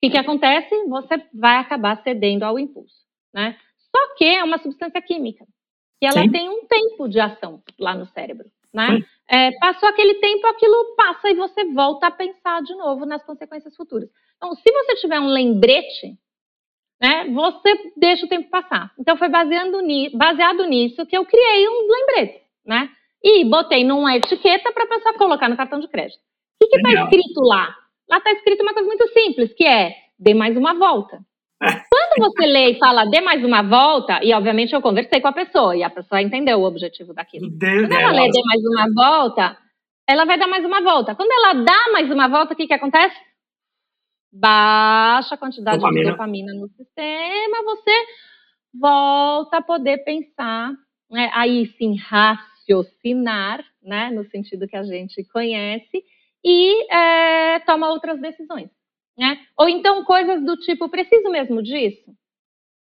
[0.02, 0.74] que, que acontece?
[0.88, 2.96] Você vai acabar cedendo ao impulso.
[3.32, 3.56] Né?
[3.96, 5.46] Só que é uma substância química,
[6.00, 6.32] que ela Sim.
[6.32, 8.50] tem um tempo de ação lá no cérebro.
[8.74, 9.04] Né?
[9.30, 13.76] É, passou aquele tempo, aquilo passa e você volta a pensar de novo nas consequências
[13.76, 14.10] futuras.
[14.38, 16.18] Então, se você tiver um lembrete,
[17.02, 18.92] né, você deixa o tempo passar.
[18.98, 22.90] Então, foi baseado, ni baseado nisso que eu criei uns lembretes, né?
[23.24, 26.20] E botei numa etiqueta para a pessoa colocar no cartão de crédito.
[26.64, 27.76] O que está escrito lá?
[28.10, 31.20] Lá está escrito uma coisa muito simples, que é dê mais uma volta.
[31.62, 35.34] Quando você lê e fala dê mais uma volta, e obviamente eu conversei com a
[35.34, 37.52] pessoa, e a pessoa entendeu o objetivo daquilo.
[37.52, 39.58] Quando ela lê dê mais uma volta,
[40.08, 41.16] ela vai dar mais uma volta.
[41.16, 43.16] Quando ela dá mais uma volta, o que, que acontece?
[44.34, 46.04] Baixa a quantidade dopamina.
[46.04, 47.92] de dopamina no sistema, você
[48.74, 50.72] volta a poder pensar,
[51.12, 51.30] né?
[51.34, 54.10] aí sim, raciocinar, né?
[54.10, 56.04] no sentido que a gente conhece,
[56.44, 58.70] e é, toma outras decisões.
[59.22, 59.38] Né?
[59.56, 62.12] Ou então coisas do tipo, preciso mesmo disso?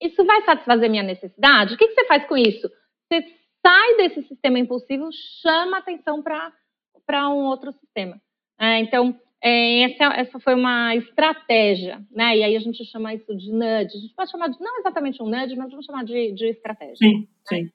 [0.01, 1.73] Isso vai satisfazer minha necessidade?
[1.73, 2.65] O que, que você faz com isso?
[3.11, 3.25] Você
[3.61, 5.09] sai desse sistema impulsivo,
[5.41, 8.15] chama atenção para um outro sistema.
[8.57, 12.37] É, então, é, essa, essa, foi uma estratégia, né?
[12.37, 13.97] E aí a gente chama isso de nudge.
[13.97, 16.95] A gente pode chamar de, não exatamente um nudge, mas vamos chamar de, de estratégia.
[16.95, 17.63] Sim, sim.
[17.63, 17.69] Né?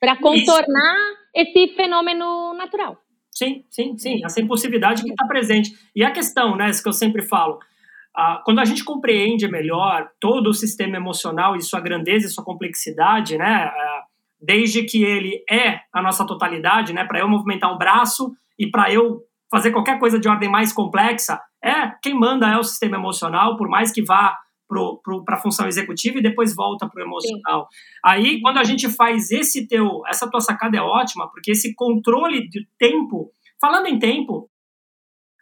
[0.00, 0.96] Para contornar
[1.36, 1.50] isso.
[1.50, 2.96] esse fenômeno natural.
[3.30, 4.24] Sim, sim, sim.
[4.24, 5.76] Essa impulsividade que está presente.
[5.94, 7.58] E a questão, né, isso que eu sempre falo,
[8.44, 13.36] quando a gente compreende melhor todo o sistema emocional e sua grandeza e sua complexidade,
[13.36, 13.70] né,
[14.40, 18.90] desde que ele é a nossa totalidade, né, para eu movimentar um braço e para
[18.92, 23.56] eu fazer qualquer coisa de ordem mais complexa, é quem manda é o sistema emocional,
[23.56, 24.36] por mais que vá
[25.24, 27.68] para a função executiva e depois volta para o emocional.
[27.70, 27.78] Sim.
[28.04, 32.48] Aí, quando a gente faz esse teu, essa tua sacada é ótima, porque esse controle
[32.48, 34.50] de tempo, falando em tempo,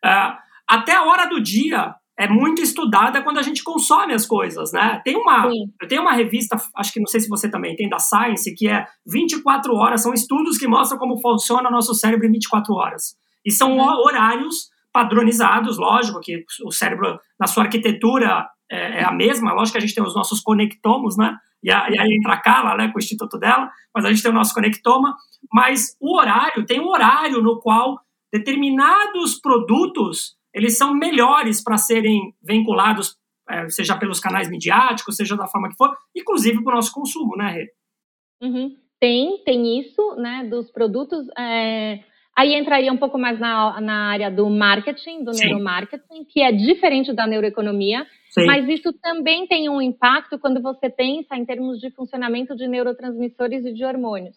[0.04, 0.36] uh,
[0.68, 5.00] até a hora do dia é muito estudada quando a gente consome as coisas, né?
[5.04, 5.50] Tem uma,
[5.80, 8.68] eu tenho uma revista, acho que não sei se você também tem, da Science, que
[8.68, 13.16] é 24 horas, são estudos que mostram como funciona o nosso cérebro em 24 horas.
[13.44, 13.82] E são uhum.
[13.82, 19.52] horários padronizados, lógico, que o cérebro, na sua arquitetura, é, é, a mesma.
[19.52, 21.36] Lógico que a gente tem os nossos conectomos, né?
[21.62, 24.22] E, a, e aí entra a Carla, né, com o instituto dela, mas a gente
[24.22, 25.16] tem o nosso conectoma.
[25.52, 27.98] Mas o horário, tem um horário no qual
[28.32, 33.16] determinados produtos, eles são melhores para serem vinculados,
[33.50, 37.36] é, seja pelos canais midiáticos, seja da forma que for, inclusive para o nosso consumo,
[37.36, 37.68] né, Rê?
[38.42, 38.76] Uhum.
[39.00, 41.26] Tem, tem isso, né, dos produtos...
[41.36, 42.04] É
[42.36, 45.46] Aí entraria um pouco mais na, na área do marketing, do Sim.
[45.46, 48.44] neuromarketing, que é diferente da neuroeconomia, Sim.
[48.44, 53.64] mas isso também tem um impacto quando você pensa em termos de funcionamento de neurotransmissores
[53.64, 54.36] e de hormônios.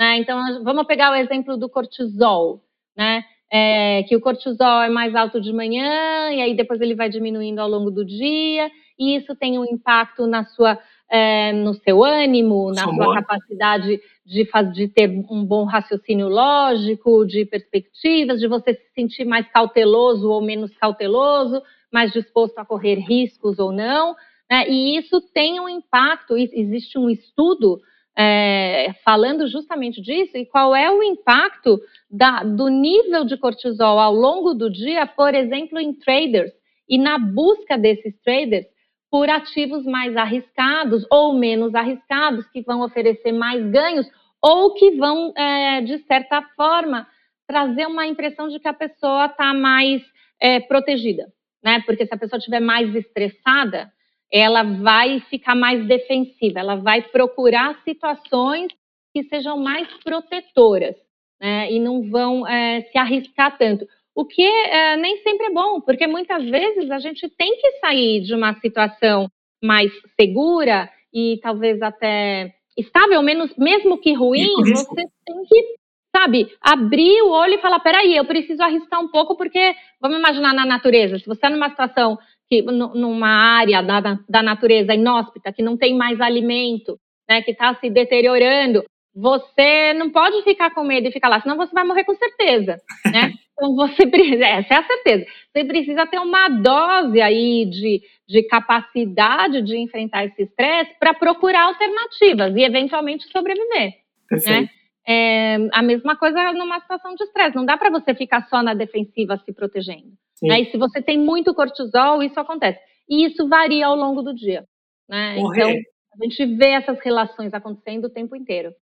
[0.00, 0.16] Né?
[0.18, 2.64] Então, vamos pegar o exemplo do cortisol,
[2.96, 3.22] né?
[3.56, 7.60] É, que o cortisol é mais alto de manhã e aí depois ele vai diminuindo
[7.60, 10.76] ao longo do dia, e isso tem um impacto na sua
[11.08, 17.24] é, no seu ânimo, na sua capacidade de, fazer, de ter um bom raciocínio lógico,
[17.24, 21.62] de perspectivas, de você se sentir mais cauteloso ou menos cauteloso,
[21.92, 24.16] mais disposto a correr riscos ou não.
[24.50, 24.68] Né?
[24.68, 27.80] E isso tem um impacto, existe um estudo
[28.16, 34.14] é, falando justamente disso, e qual é o impacto da, do nível de cortisol ao
[34.14, 36.52] longo do dia, por exemplo, em traders,
[36.88, 38.66] e na busca desses traders
[39.10, 44.06] por ativos mais arriscados ou menos arriscados, que vão oferecer mais ganhos
[44.42, 47.06] ou que vão, é, de certa forma,
[47.46, 50.02] trazer uma impressão de que a pessoa está mais
[50.40, 51.26] é, protegida,
[51.62, 51.82] né?
[51.86, 53.90] Porque se a pessoa estiver mais estressada,
[54.34, 58.72] ela vai ficar mais defensiva, ela vai procurar situações
[59.14, 60.96] que sejam mais protetoras,
[61.40, 61.70] né?
[61.70, 66.06] E não vão é, se arriscar tanto o que é, nem sempre é bom, porque
[66.06, 69.28] muitas vezes a gente tem que sair de uma situação
[69.62, 75.76] mais segura e talvez até estável, menos, mesmo que ruim, você tem que,
[76.14, 80.54] sabe, abrir o olho e falar, peraí, eu preciso arriscar um pouco, porque, vamos imaginar
[80.54, 82.18] na natureza, se você está numa situação,
[82.48, 87.74] que, numa área da, da natureza inóspita, que não tem mais alimento, né, que está
[87.76, 92.04] se deteriorando, você não pode ficar com medo e ficar lá, senão você vai morrer
[92.04, 92.78] com certeza,
[93.12, 93.32] né?
[93.56, 95.26] Então você precisa, essa é a certeza.
[95.52, 101.66] Você precisa ter uma dose aí de, de capacidade de enfrentar esse estresse para procurar
[101.66, 103.68] alternativas e eventualmente sobreviver.
[103.70, 103.92] Né?
[104.28, 104.62] Perfeito.
[104.62, 104.68] Né?
[105.06, 107.54] É, a mesma coisa numa situação de estresse.
[107.54, 110.12] Não dá para você ficar só na defensiva se protegendo.
[110.48, 110.60] Né?
[110.62, 112.78] E se você tem muito cortisol, isso acontece.
[113.08, 114.64] E isso varia ao longo do dia.
[115.08, 115.36] Né?
[115.38, 118.72] Então, a gente vê essas relações acontecendo o tempo inteiro.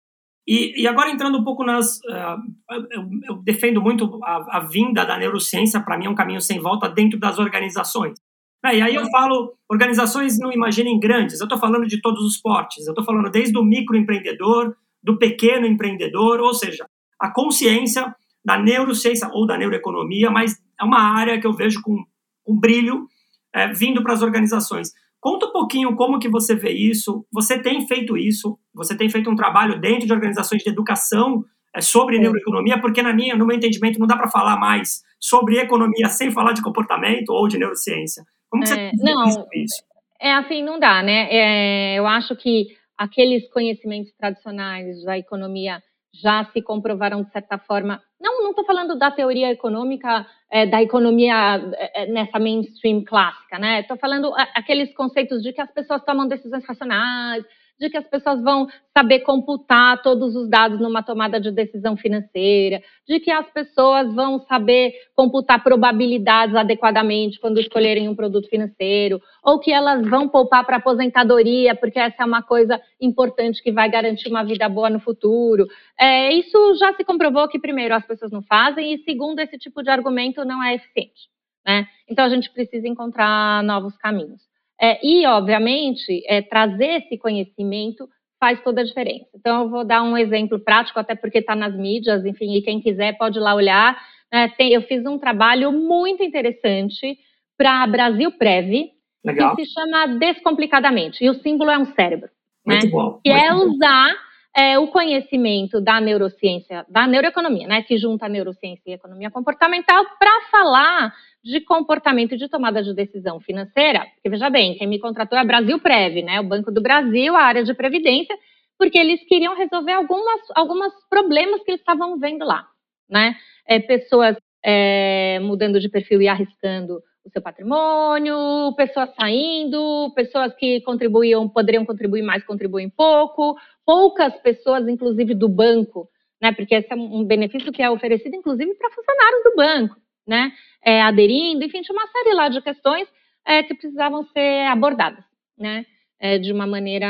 [0.46, 1.98] E, e, agora entrando um pouco nas.
[1.98, 6.40] Uh, eu, eu, defendo muito a, a vinda da neurociência, para mim é um caminho
[6.40, 8.18] sem volta dentro das organizações.
[8.64, 12.37] Ah, e aí eu falo, organizações não imaginem grandes, eu estou falando de todos os
[12.40, 16.87] portes, eu estou falando desde o microempreendedor, do pequeno empreendedor, ou seja,
[17.20, 22.05] a consciência da neurociência ou da neuroeconomia, mas é uma área que eu vejo com,
[22.45, 23.07] com brilho
[23.55, 24.90] é, vindo para as organizações.
[25.21, 27.25] Conta um pouquinho como que você vê isso.
[27.33, 28.59] Você tem feito isso?
[28.75, 32.81] Você tem feito um trabalho dentro de organizações de educação é, sobre neuroeconomia?
[32.81, 36.53] Porque na minha, no meu entendimento, não dá para falar mais sobre economia sem falar
[36.53, 38.25] de comportamento ou de neurociência.
[38.51, 39.83] Como que é, você não, isso?
[40.21, 41.29] É assim, não dá, né?
[41.31, 42.66] É, eu acho que
[42.99, 45.81] aqueles conhecimentos tradicionais da economia
[46.14, 48.01] já se comprovaram de certa forma.
[48.20, 53.59] Não, não estou falando da teoria econômica, é, da economia é, é nessa mainstream clássica,
[53.59, 53.81] né?
[53.81, 57.44] Estou falando aqueles conceitos de que as pessoas tomam decisões racionais,
[57.83, 62.81] de que as pessoas vão saber computar todos os dados numa tomada de decisão financeira,
[63.09, 69.59] de que as pessoas vão saber computar probabilidades adequadamente quando escolherem um produto financeiro, ou
[69.59, 74.29] que elas vão poupar para aposentadoria, porque essa é uma coisa importante que vai garantir
[74.29, 75.66] uma vida boa no futuro.
[75.99, 79.83] É, isso já se comprovou que, primeiro, as pessoas não fazem, e segundo, esse tipo
[79.83, 81.29] de argumento não é eficiente.
[81.66, 81.88] Né?
[82.09, 84.51] Então, a gente precisa encontrar novos caminhos.
[84.83, 88.09] É, e, obviamente, é, trazer esse conhecimento
[88.40, 89.29] faz toda a diferença.
[89.33, 92.81] Então, eu vou dar um exemplo prático, até porque está nas mídias, enfim, e quem
[92.81, 93.97] quiser pode ir lá olhar.
[94.33, 97.16] É, tem, eu fiz um trabalho muito interessante
[97.57, 98.90] para Brasil Prev,
[99.25, 99.55] Legal.
[99.55, 102.29] que se chama Descomplicadamente, e o símbolo é um cérebro.
[102.66, 102.90] Muito né?
[102.90, 103.21] bom.
[103.25, 103.64] Que muito é bom.
[103.66, 104.16] usar
[104.54, 109.30] é, o conhecimento da neurociência, da neuroeconomia, né, que junta a neurociência e a economia
[109.30, 114.06] comportamental, para falar de comportamento de tomada de decisão financeira.
[114.14, 117.42] Porque, veja bem, quem me contratou é Brasil Prev, né, o Banco do Brasil, a
[117.42, 118.36] área de previdência,
[118.78, 122.66] porque eles queriam resolver algumas, algumas problemas que eles estavam vendo lá.
[123.08, 123.36] Né?
[123.66, 130.80] É, pessoas é, mudando de perfil e arriscando o seu patrimônio, pessoas saindo, pessoas que
[130.80, 133.56] contribuíam, poderiam contribuir mais, contribuem pouco,
[133.87, 136.08] poucas pessoas, inclusive do banco,
[136.40, 136.52] né?
[136.52, 140.52] Porque esse é um benefício que é oferecido, inclusive, para funcionários do banco, né?
[140.85, 143.08] É, aderindo, enfim, tinha uma série lá de questões
[143.46, 145.24] é, que precisavam ser abordadas,
[145.56, 145.87] né?
[146.18, 147.08] É, de uma maneira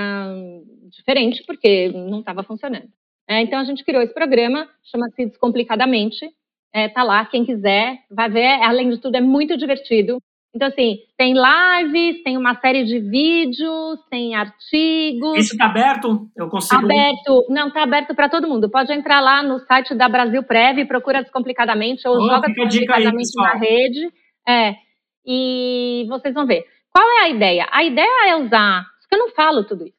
[0.90, 2.88] diferente, porque não estava funcionando.
[3.28, 6.28] É, então a gente criou esse programa, chama-se Descomplicadamente,
[6.72, 8.62] é, tá lá, quem quiser, vai ver.
[8.62, 10.18] Além de tudo, é muito divertido.
[10.54, 15.38] Então, assim, tem lives, tem uma série de vídeos, tem artigos.
[15.38, 16.28] Isso está aberto?
[16.36, 16.84] Eu consigo.
[16.84, 17.46] Aberto.
[17.48, 18.70] Não, está aberto para todo mundo.
[18.70, 23.44] Pode entrar lá no site da Brasil Prev, procura descomplicadamente, ou oh, joga descomplicadamente aí,
[23.44, 24.12] na rede.
[24.46, 24.74] É.
[25.24, 26.66] E vocês vão ver.
[26.90, 27.66] Qual é a ideia?
[27.70, 28.84] A ideia é usar.
[29.00, 29.96] Porque eu não falo tudo isso.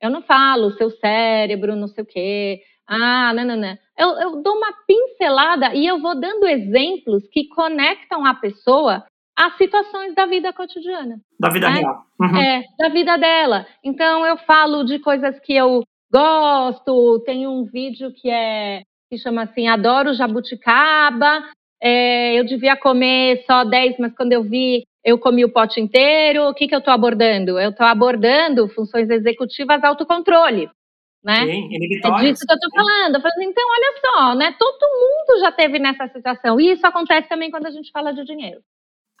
[0.00, 2.60] Eu não falo seu cérebro, não sei o quê.
[2.86, 3.76] Ah, não, não, não.
[3.98, 9.04] Eu, eu dou uma pincelada e eu vou dando exemplos que conectam a pessoa
[9.36, 11.18] às situações da vida cotidiana.
[11.40, 11.80] Da vida né?
[11.80, 12.02] dela.
[12.20, 12.36] Uhum.
[12.36, 13.66] É, da vida dela.
[13.82, 15.82] Então eu falo de coisas que eu
[16.12, 17.22] gosto.
[17.24, 21.44] Tem um vídeo que é que chama assim Adoro Jabuticaba.
[21.80, 26.48] É, eu devia comer só 10, mas quando eu vi, eu comi o pote inteiro.
[26.48, 27.58] O que, que eu estou abordando?
[27.58, 30.70] Eu estou abordando funções executivas autocontrole
[31.26, 31.44] né?
[31.44, 31.68] Sim.
[31.74, 31.78] É
[32.20, 33.16] disso que eu estou falando.
[33.16, 34.54] Eu falo assim, então, olha só, né?
[34.56, 36.60] Todo mundo já teve nessa situação.
[36.60, 38.60] E isso acontece também quando a gente fala de dinheiro.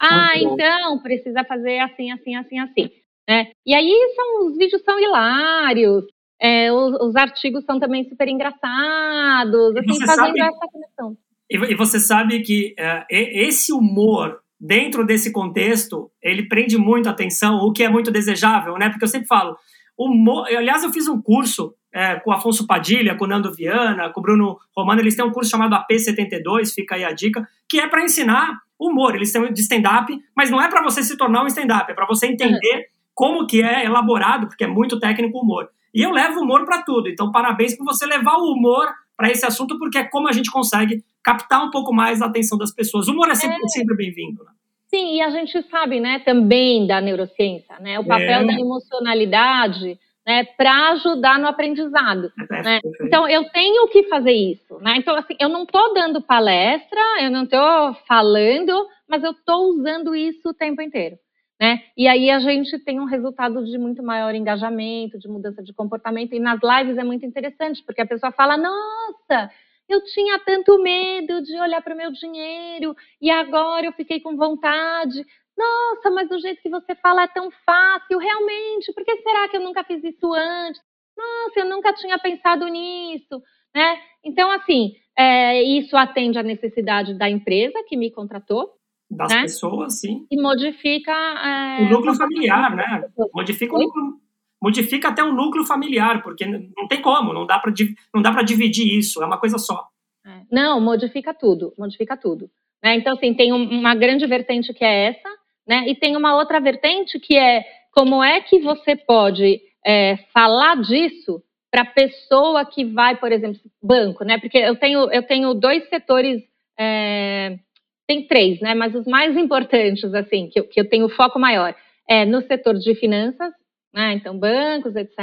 [0.00, 2.90] Ah, então, precisa fazer assim, assim, assim, assim.
[3.28, 3.50] Né?
[3.66, 6.04] E aí são, os vídeos são hilários.
[6.40, 11.16] É, os, os, artigos são também super engraçados, assim, fazendo sabe, essa conexão.
[11.50, 17.56] E, você sabe que uh, esse humor dentro desse contexto, ele prende muito a atenção,
[17.56, 18.90] o que é muito desejável, né?
[18.90, 19.56] Porque eu sempre falo,
[19.96, 24.10] humor, aliás, eu fiz um curso é, com o Afonso Padilha, com o Nando Viana,
[24.10, 27.80] com o Bruno Romano, eles têm um curso chamado AP72, fica aí a dica, que
[27.80, 29.14] é para ensinar humor.
[29.14, 32.04] Eles têm de stand-up, mas não é para você se tornar um stand-up, é para
[32.06, 32.82] você entender uhum.
[33.14, 35.70] como que é elaborado, porque é muito técnico o humor.
[35.94, 39.46] E eu levo humor para tudo, então parabéns por você levar o humor para esse
[39.46, 43.08] assunto, porque é como a gente consegue captar um pouco mais a atenção das pessoas.
[43.08, 43.68] O humor é sempre, é.
[43.68, 44.44] sempre bem-vindo.
[44.44, 44.50] Né?
[44.88, 48.44] Sim, e a gente sabe, né, também da neurociência, né, o papel é.
[48.44, 52.32] da emocionalidade né, para ajudar no aprendizado.
[52.50, 52.80] É, né?
[53.02, 54.78] Então, eu tenho que fazer isso.
[54.80, 54.96] Né?
[54.96, 60.16] Então, assim, eu não estou dando palestra, eu não estou falando, mas eu estou usando
[60.16, 61.16] isso o tempo inteiro.
[61.60, 61.82] Né?
[61.96, 66.34] E aí a gente tem um resultado de muito maior engajamento, de mudança de comportamento.
[66.34, 69.50] E nas lives é muito interessante, porque a pessoa fala: Nossa,
[69.88, 74.36] eu tinha tanto medo de olhar para o meu dinheiro e agora eu fiquei com
[74.36, 75.24] vontade.
[75.56, 78.92] Nossa, mas do jeito que você fala é tão fácil, realmente.
[78.92, 80.80] Por que será que eu nunca fiz isso antes?
[81.16, 83.42] Nossa, eu nunca tinha pensado nisso,
[83.74, 83.98] né?
[84.22, 88.70] Então, assim, é, isso atende à necessidade da empresa que me contratou.
[89.08, 89.42] Das né?
[89.42, 90.26] pessoas, sim.
[90.30, 91.12] E modifica.
[91.12, 93.08] É, o núcleo familiar, né?
[93.32, 94.20] Modifica o núcleo,
[94.60, 99.26] modifica até o núcleo familiar, porque não tem como, não dá para dividir isso, é
[99.26, 99.86] uma coisa só.
[100.26, 100.42] É.
[100.50, 102.50] Não, modifica tudo, modifica tudo.
[102.82, 102.96] Né?
[102.96, 105.28] Então, assim, tem uma grande vertente que é essa,
[105.66, 105.88] né?
[105.88, 111.42] E tem uma outra vertente que é como é que você pode é, falar disso
[111.70, 114.38] para a pessoa que vai, por exemplo, banco, né?
[114.38, 116.42] Porque eu tenho, eu tenho dois setores,
[116.78, 117.58] é,
[118.06, 118.74] tem três, né?
[118.74, 121.74] Mas os mais importantes, assim, que eu, que eu tenho foco maior,
[122.08, 123.52] é no setor de finanças,
[123.92, 124.12] né?
[124.12, 125.18] Então, bancos, etc.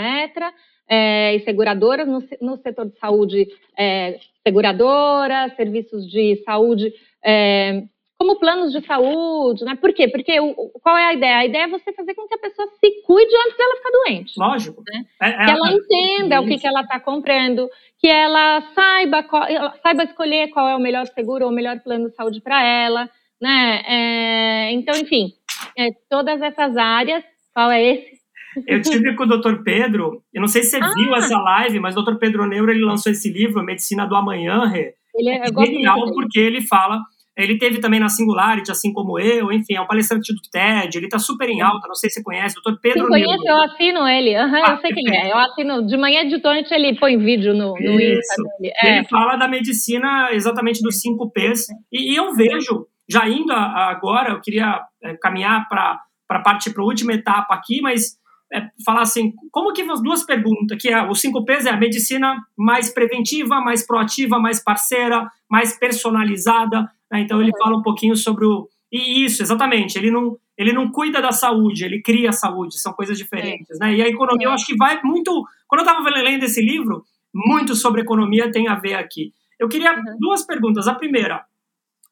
[0.90, 7.84] É, e seguradoras, no, no setor de saúde, é, seguradoras, serviços de saúde, é,
[8.24, 9.76] como planos de saúde, né?
[9.76, 10.08] Por quê?
[10.08, 11.38] Porque o, qual é a ideia?
[11.40, 14.34] A ideia é você fazer com que a pessoa se cuide antes dela ficar doente.
[14.38, 14.82] Lógico.
[14.88, 15.04] Né?
[15.22, 17.68] É, é, que ela entenda o que, que ela está comprando,
[18.00, 19.44] que ela saiba, qual,
[19.84, 23.10] saiba escolher qual é o melhor seguro ou o melhor plano de saúde para ela,
[23.42, 23.84] né?
[23.86, 25.34] É, então, enfim,
[25.78, 28.24] é, todas essas áreas, qual é esse?
[28.66, 29.64] Eu tive com o Dr.
[29.64, 30.94] Pedro, eu não sei se você ah.
[30.96, 32.16] viu essa live, mas o Dr.
[32.16, 34.72] Pedro Neuro ele lançou esse livro, Medicina do Amanhã,
[35.16, 37.02] ele é, é genial porque ele fala
[37.36, 41.06] ele teve também na Singularity, assim como eu, enfim, é um palestrante do TED, ele
[41.08, 44.08] está super em alta, não sei se você conhece, doutor Pedro Sim, conheço, eu assino
[44.08, 47.18] ele, uhum, ah, eu sei quem é, eu assino, de manhã de noite ele põe
[47.18, 48.74] vídeo no, no Insta dele.
[48.84, 48.98] É.
[48.98, 53.58] Ele fala da medicina exatamente dos 5 Ps, e, e, eu vejo, já indo a,
[53.58, 58.16] a agora, eu queria é, caminhar para partir para a última etapa aqui, mas
[58.54, 61.78] é, falar assim, como que as duas perguntas, que é os 5 Ps é a
[61.78, 67.22] medicina mais preventiva, mais proativa, mais parceira, mais personalizada, né?
[67.22, 68.70] Então ele fala um pouquinho sobre o.
[68.92, 69.98] E isso, exatamente.
[69.98, 73.80] Ele não, ele não cuida da saúde, ele cria a saúde, são coisas diferentes.
[73.80, 73.96] Né?
[73.96, 75.32] E a economia, eu acho que vai muito.
[75.68, 79.34] Quando eu estava lendo esse livro, muito sobre economia tem a ver aqui.
[79.60, 80.18] Eu queria uhum.
[80.20, 80.88] duas perguntas.
[80.88, 81.44] A primeira,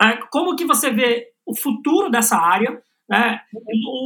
[0.02, 2.82] é, como que você vê o futuro dessa área?
[3.08, 3.40] Né?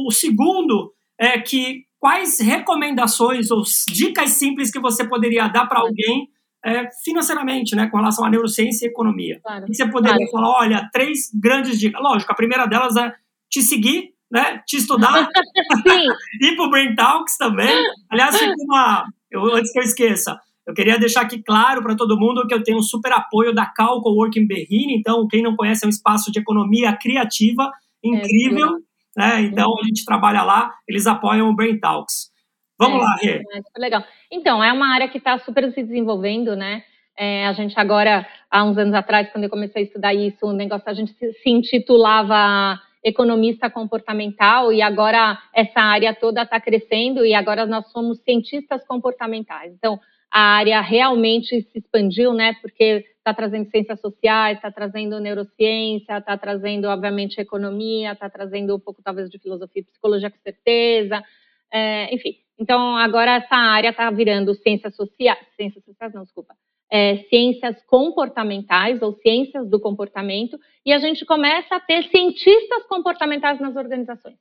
[0.06, 6.28] O segundo é que quais recomendações ou dicas simples que você poderia dar para alguém
[6.64, 9.38] é, financeiramente, né, com relação à neurociência e economia.
[9.42, 9.66] Claro.
[9.68, 10.30] E você poderia claro.
[10.32, 12.00] falar, olha, três grandes dicas.
[12.02, 13.12] Lógico, a primeira delas é
[13.48, 15.28] te seguir, né, te estudar,
[16.42, 17.72] ir para o Brain Talks também.
[18.10, 22.46] Aliás, uma, eu, antes que eu esqueça, eu queria deixar aqui claro para todo mundo
[22.46, 25.86] que eu tenho um super apoio da Calco Working Berrini, então quem não conhece é
[25.86, 27.70] um espaço de economia criativa
[28.02, 28.78] incrível, é,
[29.16, 29.40] né?
[29.42, 32.30] Então a gente trabalha lá, eles apoiam o Brain Talks.
[32.78, 33.42] Vamos é, lá, Rê.
[33.52, 34.04] É, legal.
[34.30, 36.82] Então, é uma área que está super se desenvolvendo, né?
[37.18, 40.52] É, a gente agora, há uns anos atrás, quando eu comecei a estudar isso, o
[40.52, 47.24] negócio a gente se, se intitulava economista comportamental e agora essa área toda está crescendo
[47.24, 49.72] e agora nós somos cientistas comportamentais.
[49.72, 49.98] Então,
[50.36, 52.52] a área realmente se expandiu, né?
[52.60, 58.78] Porque está trazendo ciências sociais, está trazendo neurociência, está trazendo, obviamente, economia, está trazendo um
[58.78, 61.24] pouco, talvez, de filosofia e psicologia, com certeza.
[61.72, 66.54] É, enfim, então, agora essa área está virando ciências sociais, ciências sociais não, desculpa,
[66.92, 73.58] é, ciências comportamentais ou ciências do comportamento, e a gente começa a ter cientistas comportamentais
[73.58, 74.36] nas organizações,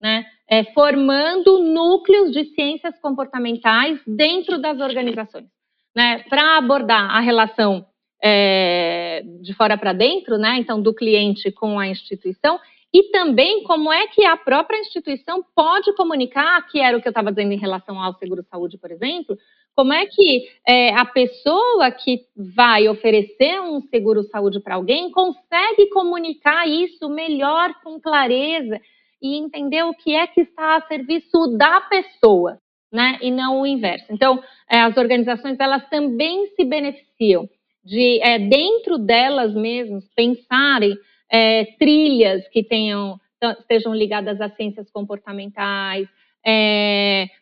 [0.00, 0.26] né?
[0.48, 5.46] É, formando núcleos de ciências comportamentais dentro das organizações,
[5.94, 6.24] né?
[6.28, 7.86] Para abordar a relação
[8.22, 10.56] é, de fora para dentro, né?
[10.58, 12.58] Então, do cliente com a instituição
[12.92, 17.10] e também como é que a própria instituição pode comunicar, que era o que eu
[17.10, 19.38] estava dizendo em relação ao seguro-saúde, por exemplo,
[19.76, 26.68] como é que é, a pessoa que vai oferecer um seguro-saúde para alguém consegue comunicar
[26.68, 28.80] isso melhor, com clareza,
[29.22, 32.58] e entender o que é que está a serviço da pessoa,
[32.92, 34.06] né, e não o inverso.
[34.10, 37.48] Então, é, as organizações, elas também se beneficiam
[37.84, 40.96] de, é, dentro delas mesmas, pensarem
[41.30, 43.18] é, trilhas que tenham
[43.60, 46.06] estejam ligadas às ciências comportamentais,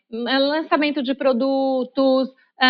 [0.09, 2.29] lançamento de produtos,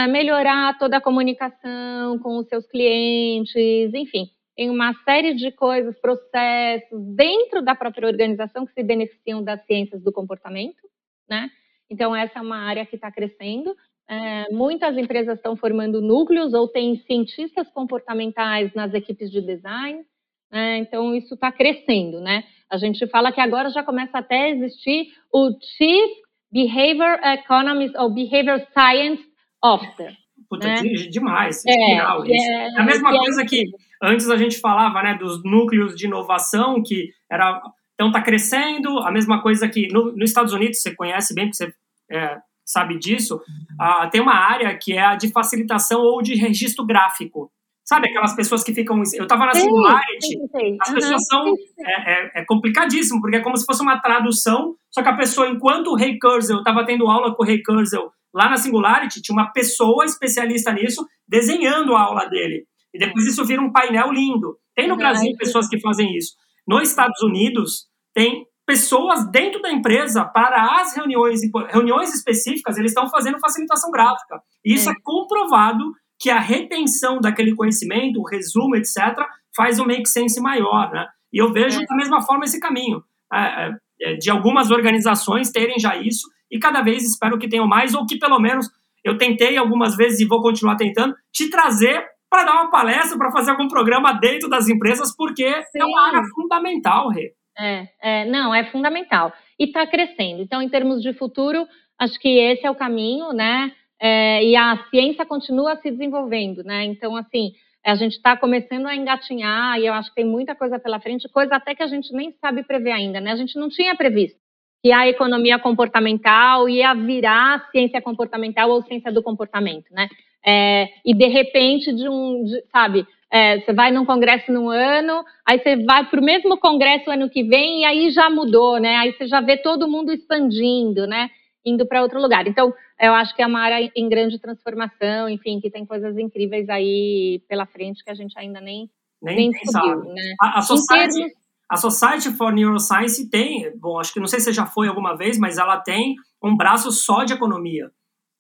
[0.10, 7.16] melhorar toda a comunicação com os seus clientes, enfim, tem uma série de coisas, processos
[7.16, 10.84] dentro da própria organização que se beneficiam das ciências do comportamento,
[11.30, 11.50] né?
[11.90, 13.74] Então essa é uma área que está crescendo.
[14.06, 20.04] É, muitas empresas estão formando núcleos ou têm cientistas comportamentais nas equipes de design.
[20.52, 20.80] Né?
[20.80, 22.44] Então, isso está crescendo, né?
[22.70, 26.12] A gente fala que agora já começa até a existir o Chief
[26.52, 29.24] Behavior Economist ou Behavior Science
[29.64, 30.19] Officer.
[30.50, 30.82] Puta, né?
[30.82, 31.72] demais, é.
[31.72, 33.66] É, é a mesma é coisa que
[34.02, 37.62] antes a gente falava, né, dos núcleos de inovação, que era,
[37.94, 41.58] então está crescendo, a mesma coisa que no, nos Estados Unidos, você conhece bem, porque
[41.58, 41.74] você
[42.12, 46.86] é, sabe disso, uh, tem uma área que é a de facilitação ou de registro
[46.86, 47.52] gráfico.
[47.90, 49.02] Sabe, aquelas pessoas que ficam.
[49.16, 50.38] Eu estava na Singularity,
[50.80, 51.56] as pessoas são.
[51.80, 55.50] É, é, é, complicadíssimo, porque é como se fosse uma tradução, só que a pessoa,
[55.50, 59.36] enquanto o Ray Kurzweil, estava tendo aula com o Ray Kurzweil lá na Singularity, tinha
[59.36, 62.68] uma pessoa especialista nisso desenhando a aula dele.
[62.94, 64.56] E depois isso vira um painel lindo.
[64.76, 66.36] Tem no Brasil pessoas que fazem isso.
[66.68, 71.40] Nos Estados Unidos, tem pessoas dentro da empresa para as reuniões,
[71.72, 74.40] reuniões específicas, eles estão fazendo facilitação gráfica.
[74.64, 79.18] E isso é, é comprovado que a retenção daquele conhecimento, o resumo, etc.,
[79.56, 81.08] faz um make sense maior, né?
[81.32, 81.86] E eu vejo é.
[81.86, 83.02] da mesma forma esse caminho,
[83.34, 87.68] é, é, é, de algumas organizações terem já isso, e cada vez espero que tenham
[87.68, 88.70] mais, ou que pelo menos
[89.04, 93.32] eu tentei algumas vezes e vou continuar tentando, te trazer para dar uma palestra, para
[93.32, 95.80] fazer algum programa dentro das empresas, porque Sim.
[95.80, 97.34] é uma área fundamental, Rê.
[97.58, 99.34] É, é, não, é fundamental.
[99.60, 100.42] E está crescendo.
[100.42, 101.66] Então, em termos de futuro,
[101.98, 103.72] acho que esse é o caminho, né?
[104.02, 106.86] É, e a ciência continua se desenvolvendo, né?
[106.86, 107.52] Então, assim,
[107.86, 111.28] a gente está começando a engatinhar e eu acho que tem muita coisa pela frente,
[111.30, 113.32] coisa até que a gente nem sabe prever ainda, né?
[113.32, 114.40] A gente não tinha previsto
[114.82, 120.08] que a economia comportamental ia virar ciência comportamental ou ciência do comportamento, né?
[120.46, 125.24] É, e de repente, de um, de, sabe, é, você vai num congresso num ano,
[125.46, 128.96] aí você vai para o mesmo congresso ano que vem e aí já mudou, né?
[128.96, 131.30] Aí você já vê todo mundo expandindo, né?
[131.70, 132.48] Indo para outro lugar.
[132.48, 136.68] Então, eu acho que é uma área em grande transformação, enfim, que tem coisas incríveis
[136.70, 138.90] aí pela frente que a gente ainda nem,
[139.22, 140.36] nem, nem né?
[140.42, 141.34] A, a Society, termos...
[141.70, 145.38] a Society for Neuroscience tem, bom, acho que não sei se já foi alguma vez,
[145.38, 147.92] mas ela tem um braço só de economia.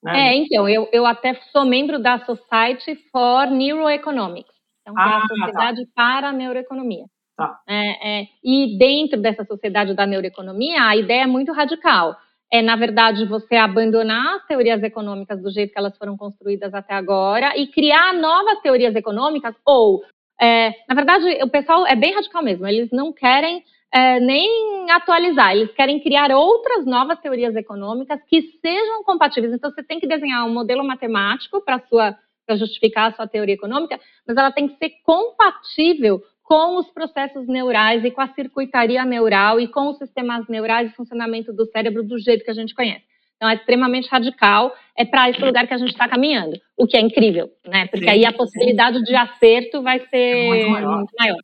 [0.03, 0.29] Né?
[0.29, 4.53] É, então, eu, eu até sou membro da Society for Neuroeconomics.
[4.81, 5.27] Então, ah, é a ah, tá.
[5.27, 5.91] Sociedade tá.
[5.95, 7.05] para a Neuroeconomia.
[7.35, 7.57] Tá.
[7.67, 12.15] É, é, e dentro dessa Sociedade da Neuroeconomia, a ideia é muito radical.
[12.51, 16.93] É, na verdade, você abandonar as teorias econômicas do jeito que elas foram construídas até
[16.93, 20.01] agora e criar novas teorias econômicas, ou,
[20.41, 25.55] é, na verdade, o pessoal é bem radical mesmo, eles não querem é, nem atualizar,
[25.55, 29.53] eles querem criar outras novas teorias econômicas que sejam compatíveis.
[29.53, 33.53] Então, você tem que desenhar um modelo matemático para sua para justificar a sua teoria
[33.53, 36.19] econômica, mas ela tem que ser compatível
[36.49, 40.95] com os processos neurais e com a circuitaria neural e com os sistemas neurais e
[40.95, 43.05] funcionamento do cérebro do jeito que a gente conhece.
[43.35, 46.97] Então, é extremamente radical, é para esse lugar que a gente está caminhando, o que
[46.97, 47.85] é incrível, né?
[47.87, 49.03] Porque sim, aí a possibilidade sim.
[49.03, 50.97] de acerto vai ser é muito maior.
[50.97, 51.37] Muito maior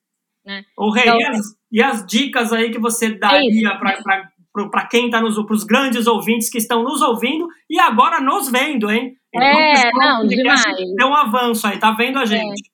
[0.43, 0.63] né?
[0.77, 1.39] O Rei, então, e, as,
[1.71, 3.77] e, as, dicas aí que você daria é
[4.69, 8.49] para quem está nos para os grandes ouvintes que estão nos ouvindo e agora nos
[8.49, 9.15] vendo, hein?
[9.33, 10.63] Então, é, não, demais.
[10.63, 12.27] Tem um avanço aí, tá vendo a é.
[12.27, 12.69] gente?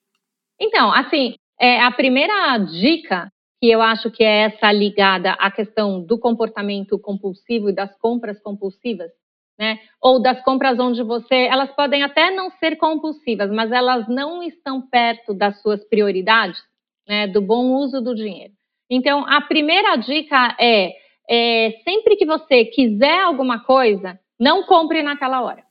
[0.59, 0.65] É.
[0.65, 3.31] Então, assim, é, a primeira dica
[3.61, 8.41] que eu acho que é essa ligada à questão do comportamento compulsivo e das compras
[8.41, 9.11] compulsivas,
[9.57, 9.79] né?
[10.01, 14.81] Ou das compras onde você, elas podem até não ser compulsivas, mas elas não estão
[14.81, 16.59] perto das suas prioridades,
[17.07, 17.27] né?
[17.27, 18.53] Do bom uso do dinheiro.
[18.89, 20.93] Então, a primeira dica é
[21.29, 25.63] é, sempre que você quiser alguma coisa, não compre naquela hora.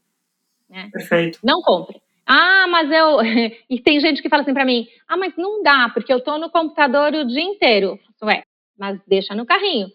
[0.68, 0.88] Né?
[0.90, 1.38] Perfeito.
[1.44, 2.00] Não compre.
[2.32, 3.18] Ah, mas eu.
[3.68, 6.38] e tem gente que fala assim para mim: ah, mas não dá, porque eu estou
[6.38, 7.98] no computador o dia inteiro.
[8.22, 8.44] Ué,
[8.78, 9.88] mas deixa no carrinho.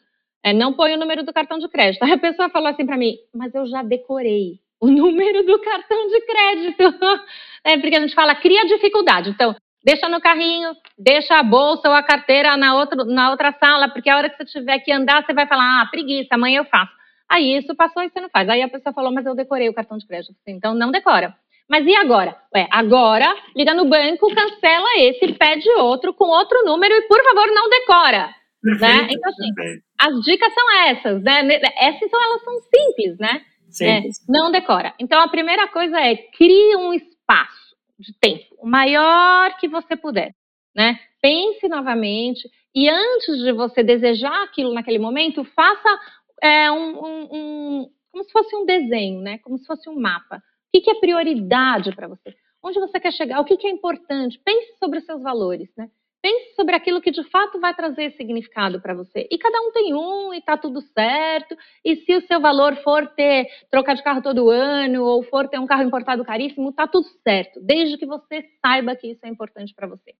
[0.44, 2.04] É, não põe o número do cartão de crédito.
[2.04, 6.08] Aí a pessoa falou assim para mim: mas eu já decorei o número do cartão
[6.08, 6.84] de crédito.
[7.68, 9.32] É porque a gente fala, cria dificuldade.
[9.32, 13.90] Então, deixa no carrinho, deixa a bolsa ou a carteira na, outro, na outra sala,
[13.90, 16.66] porque a hora que você tiver que andar, você vai falar, ah, preguiça, amanhã eu
[16.66, 16.92] faço.
[17.28, 18.48] Aí isso passou e você não faz.
[18.50, 20.36] Aí a pessoa falou, mas eu decorei o cartão de crédito.
[20.46, 21.36] Então não decora.
[21.70, 22.38] Mas e agora?
[22.54, 27.48] Ué, agora liga no banco, cancela esse, pede outro com outro número e por favor
[27.48, 28.34] não decora.
[28.62, 29.08] Perfeito, né?
[29.12, 29.84] Então assim, perfeito.
[30.00, 31.60] as dicas são essas, né?
[31.78, 33.42] Essas são elas são simples, né?
[33.70, 34.20] Simples.
[34.20, 34.94] É, não decora.
[35.00, 40.34] Então a primeira coisa é crie um espaço de tempo, o maior que você puder,
[40.76, 41.00] né?
[41.22, 46.00] Pense novamente e antes de você desejar aquilo naquele momento, faça
[46.44, 49.38] é, um, um, um, como se fosse um desenho, né?
[49.38, 50.44] Como se fosse um mapa.
[50.78, 52.36] O que, é prioridade para você?
[52.62, 53.40] Onde você quer chegar?
[53.40, 54.40] O que, é importante?
[54.44, 55.90] Pense sobre os seus valores, né?
[56.22, 59.28] Pense sobre aquilo que de fato vai trazer significado para você.
[59.32, 61.56] E cada um tem um e tá tudo certo.
[61.84, 65.60] E se o seu valor for ter trocar de carro todo ano ou for ter
[65.60, 69.74] um carro importado caríssimo, tá tudo certo, desde que você saiba que isso é importante
[69.74, 70.14] para você.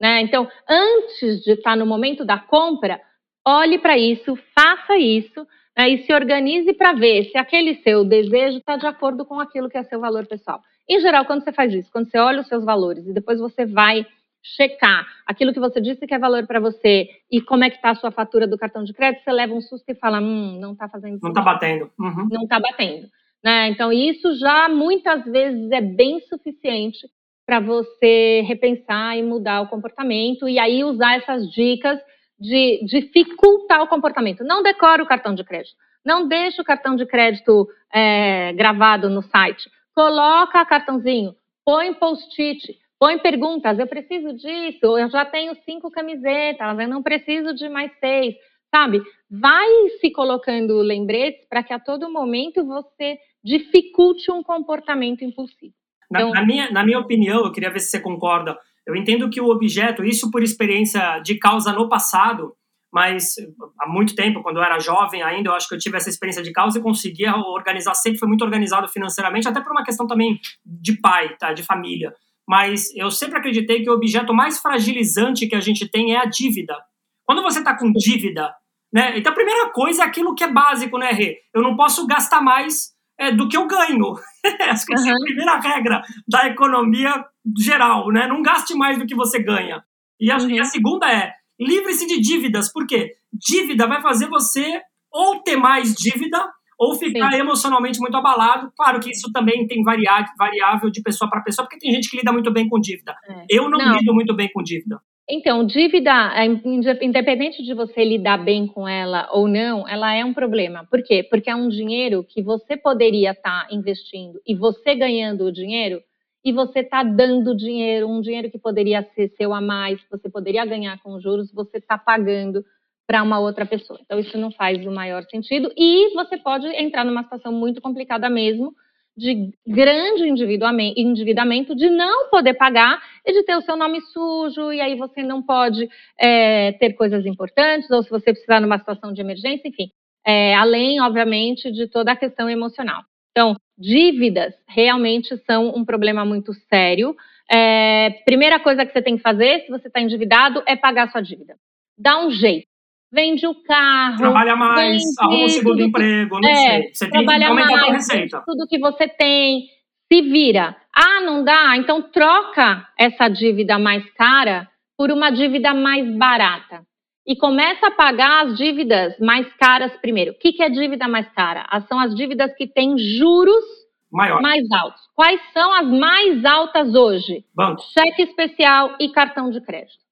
[0.00, 0.22] Né?
[0.22, 3.00] Então, antes de estar tá no momento da compra,
[3.46, 5.88] olhe para isso, faça isso né?
[5.90, 9.78] e se organize para ver se aquele seu desejo está de acordo com aquilo que
[9.78, 10.60] é seu valor pessoal.
[10.88, 13.64] Em geral, quando você faz isso, quando você olha os seus valores e depois você
[13.64, 14.06] vai
[14.42, 17.90] checar aquilo que você disse que é valor para você e como é que está
[17.90, 20.72] a sua fatura do cartão de crédito, você leva um susto e fala, hum, não
[20.72, 21.90] está fazendo Não está batendo.
[21.98, 22.28] Uhum.
[22.30, 23.08] Não está batendo.
[23.42, 23.68] Né?
[23.68, 27.06] Então, isso já muitas vezes é bem suficiente
[27.46, 31.98] para você repensar e mudar o comportamento e aí usar essas dicas
[32.38, 34.44] de dificultar o comportamento.
[34.44, 35.76] Não decore o cartão de crédito.
[36.04, 39.70] Não deixe o cartão de crédito é, gravado no site.
[39.94, 46.88] Coloca cartãozinho, põe post-it, Põe perguntas, eu preciso disso, eu já tenho cinco camisetas, eu
[46.88, 48.34] não preciso de mais seis,
[48.74, 49.02] sabe?
[49.30, 49.68] Vai
[50.00, 55.74] se colocando lembretes para que a todo momento você dificulte um comportamento impulsivo.
[56.10, 58.56] Então, na, na, minha, na minha opinião, eu queria ver se você concorda,
[58.86, 62.54] eu entendo que o objeto, isso por experiência de causa no passado,
[62.92, 63.34] mas
[63.80, 66.42] há muito tempo, quando eu era jovem ainda, eu acho que eu tive essa experiência
[66.42, 70.38] de causa e conseguia organizar, sempre foi muito organizado financeiramente, até por uma questão também
[70.64, 72.14] de pai, tá, de família.
[72.46, 76.26] mas eu sempre acreditei que o objeto mais fragilizante que a gente tem é a
[76.26, 76.76] dívida.
[77.24, 78.54] Quando você está com dívida,
[78.92, 79.18] né?
[79.18, 81.38] Então a primeira coisa é aquilo que é básico, né, Rê?
[81.52, 84.14] Eu não posso gastar mais é, do que eu ganho.
[84.60, 87.24] Essa é a primeira regra da economia
[87.58, 88.26] geral, né?
[88.26, 89.82] Não gaste mais do que você ganha.
[90.20, 90.60] E a, uhum.
[90.60, 94.80] a segunda é livre-se de dívidas, porque dívida vai fazer você
[95.12, 96.44] ou ter mais dívida
[96.78, 97.38] ou ficar Sim.
[97.38, 98.72] emocionalmente muito abalado.
[98.76, 102.32] Claro que isso também tem variável de pessoa para pessoa, porque tem gente que lida
[102.32, 103.14] muito bem com dívida.
[103.28, 103.46] É.
[103.48, 104.98] Eu não, não, lido muito bem com dívida.
[105.28, 110.34] Então, dívida, é, independente de você lidar bem com ela ou não, ela é um
[110.34, 110.86] problema.
[110.90, 111.22] Por quê?
[111.22, 116.02] Porque é um dinheiro que você poderia estar tá investindo e você ganhando o dinheiro
[116.44, 120.64] e você está dando dinheiro, um dinheiro que poderia ser seu a mais, você poderia
[120.66, 122.64] ganhar com juros, você está pagando
[123.06, 123.98] para uma outra pessoa.
[124.02, 128.28] Então, isso não faz o maior sentido e você pode entrar numa situação muito complicada
[128.28, 128.74] mesmo,
[129.16, 134.80] de grande endividamento, de não poder pagar e de ter o seu nome sujo, e
[134.80, 135.88] aí você não pode
[136.18, 139.88] é, ter coisas importantes, ou se você precisar numa situação de emergência, enfim.
[140.26, 143.02] É, além, obviamente, de toda a questão emocional.
[143.36, 147.16] Então, dívidas realmente são um problema muito sério.
[147.50, 151.20] É, primeira coisa que você tem que fazer, se você está endividado, é pagar sua
[151.20, 151.56] dívida.
[151.98, 152.66] Dá um jeito
[153.14, 154.16] vende o carro.
[154.16, 156.90] Trabalha mais, arruma um segundo emprego, não é, sei.
[156.92, 158.42] Você trabalha tem que aumentar mais, a receita.
[158.44, 159.68] Tudo que você tem,
[160.12, 160.76] se vira.
[160.92, 161.76] Ah, não dá?
[161.76, 164.68] Então troca essa dívida mais cara
[164.98, 166.84] por uma dívida mais barata.
[167.26, 170.32] E começa a pagar as dívidas mais caras primeiro.
[170.32, 171.66] O que, que é dívida mais cara?
[171.88, 173.64] São as dívidas que têm juros
[174.12, 174.42] Maior.
[174.42, 175.00] mais altos.
[175.14, 177.44] Quais são as mais altas hoje?
[177.54, 177.82] Banco.
[177.92, 180.04] Cheque especial e cartão de crédito.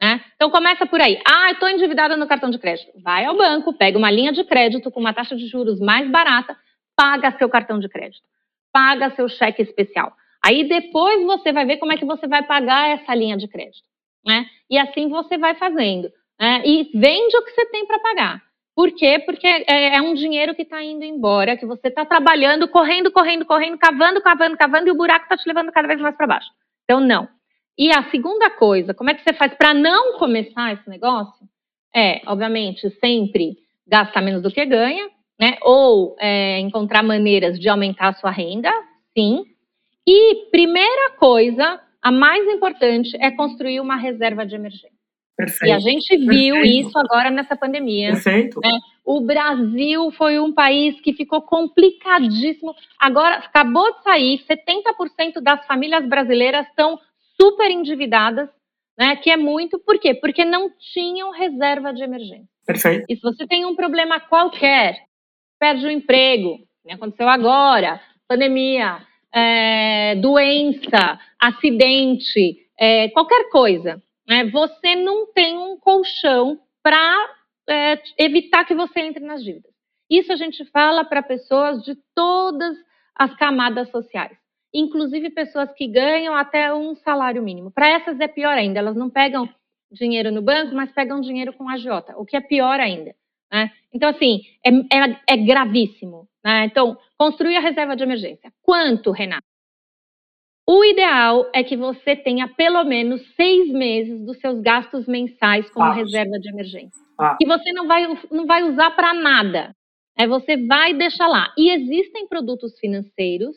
[0.00, 0.24] Né?
[0.34, 1.20] Então começa por aí.
[1.26, 2.90] Ah, eu estou endividada no cartão de crédito.
[3.02, 6.56] Vai ao banco, pega uma linha de crédito com uma taxa de juros mais barata,
[6.96, 8.22] paga seu cartão de crédito,
[8.72, 10.12] paga seu cheque especial.
[10.42, 13.84] Aí depois você vai ver como é que você vai pagar essa linha de crédito.
[14.24, 14.46] Né?
[14.70, 16.10] E assim você vai fazendo.
[16.40, 16.62] Né?
[16.64, 18.42] E vende o que você tem para pagar.
[18.74, 19.18] Por quê?
[19.26, 23.44] Porque é, é um dinheiro que está indo embora, que você está trabalhando, correndo, correndo,
[23.44, 26.48] correndo, cavando, cavando, cavando, e o buraco está te levando cada vez mais para baixo.
[26.84, 27.28] Então, não.
[27.76, 31.46] E a segunda coisa, como é que você faz para não começar esse negócio?
[31.94, 35.58] É, obviamente, sempre gastar menos do que ganha, né?
[35.62, 38.72] Ou é, encontrar maneiras de aumentar a sua renda,
[39.16, 39.44] sim.
[40.06, 44.89] E primeira coisa, a mais importante, é construir uma reserva de emergência.
[45.40, 45.70] Perfeito.
[45.70, 46.88] E a gente viu Perfeito.
[46.88, 48.12] isso agora nessa pandemia.
[48.12, 48.60] Perfeito.
[48.60, 48.70] Né?
[49.04, 52.74] O Brasil foi um país que ficou complicadíssimo.
[52.98, 56.98] Agora, acabou de sair, 70% das famílias brasileiras estão
[57.40, 58.48] super endividadas,
[58.98, 59.16] né?
[59.16, 60.14] Que é muito, por quê?
[60.14, 62.48] Porque não tinham reserva de emergência.
[62.66, 63.06] Perfeito.
[63.08, 64.98] E se você tem um problema qualquer,
[65.58, 66.94] perde o emprego, né?
[66.94, 68.98] aconteceu agora, pandemia,
[69.34, 74.48] é, doença, acidente, é, qualquer coisa, né?
[74.50, 77.34] Você não tem um colchão para
[77.68, 79.72] é, evitar que você entre nas dívidas.
[80.08, 82.76] Isso a gente fala para pessoas de todas
[83.14, 84.40] as camadas sociais
[84.72, 87.70] inclusive pessoas que ganham até um salário mínimo.
[87.70, 89.48] Para essas é pior ainda, elas não pegam
[89.90, 93.14] dinheiro no banco, mas pegam dinheiro com agiota, o que é pior ainda.
[93.52, 93.70] Né?
[93.92, 96.28] Então, assim, é, é, é gravíssimo.
[96.44, 96.66] Né?
[96.66, 98.52] Então, construir a reserva de emergência.
[98.62, 99.44] Quanto, Renato?
[100.72, 105.86] O ideal é que você tenha pelo menos seis meses dos seus gastos mensais como
[105.86, 105.92] ah.
[105.92, 107.02] reserva de emergência.
[107.18, 107.36] Ah.
[107.36, 109.74] Que você não vai, não vai usar para nada.
[110.16, 111.52] É, você vai deixar lá.
[111.58, 113.56] E existem produtos financeiros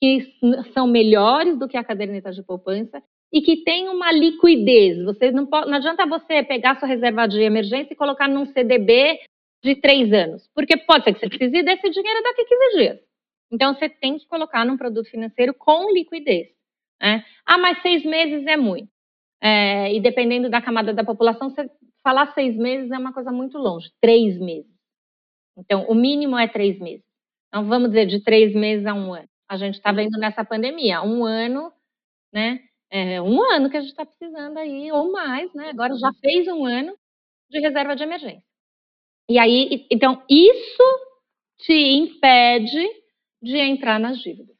[0.00, 0.32] que
[0.72, 5.04] são melhores do que a caderneta de poupança e que tem uma liquidez.
[5.04, 9.20] Você não, pode, não adianta você pegar sua reserva de emergência e colocar num CDB
[9.62, 13.06] de três anos, porque pode ser que você precise desse dinheiro daqui a 15 dias.
[13.50, 16.48] Então, você tem que colocar num produto financeiro com liquidez.
[17.00, 17.24] Né?
[17.44, 18.90] Ah, mas seis meses é muito.
[19.40, 21.70] É, e dependendo da camada da população, você
[22.02, 23.90] falar seis meses é uma coisa muito longe.
[24.00, 24.70] Três meses.
[25.56, 27.04] Então, o mínimo é três meses.
[27.48, 31.02] Então, vamos dizer, de três meses a um ano a gente está vendo nessa pandemia.
[31.02, 31.72] Um ano,
[32.32, 32.60] né?
[32.90, 35.70] É, um ano que a gente está precisando aí, ou mais, né?
[35.70, 36.96] Agora já fez um ano
[37.50, 38.42] de reserva de emergência.
[39.28, 40.82] E aí, então, isso
[41.58, 42.86] te impede
[43.46, 44.56] de entrar nas dívidas.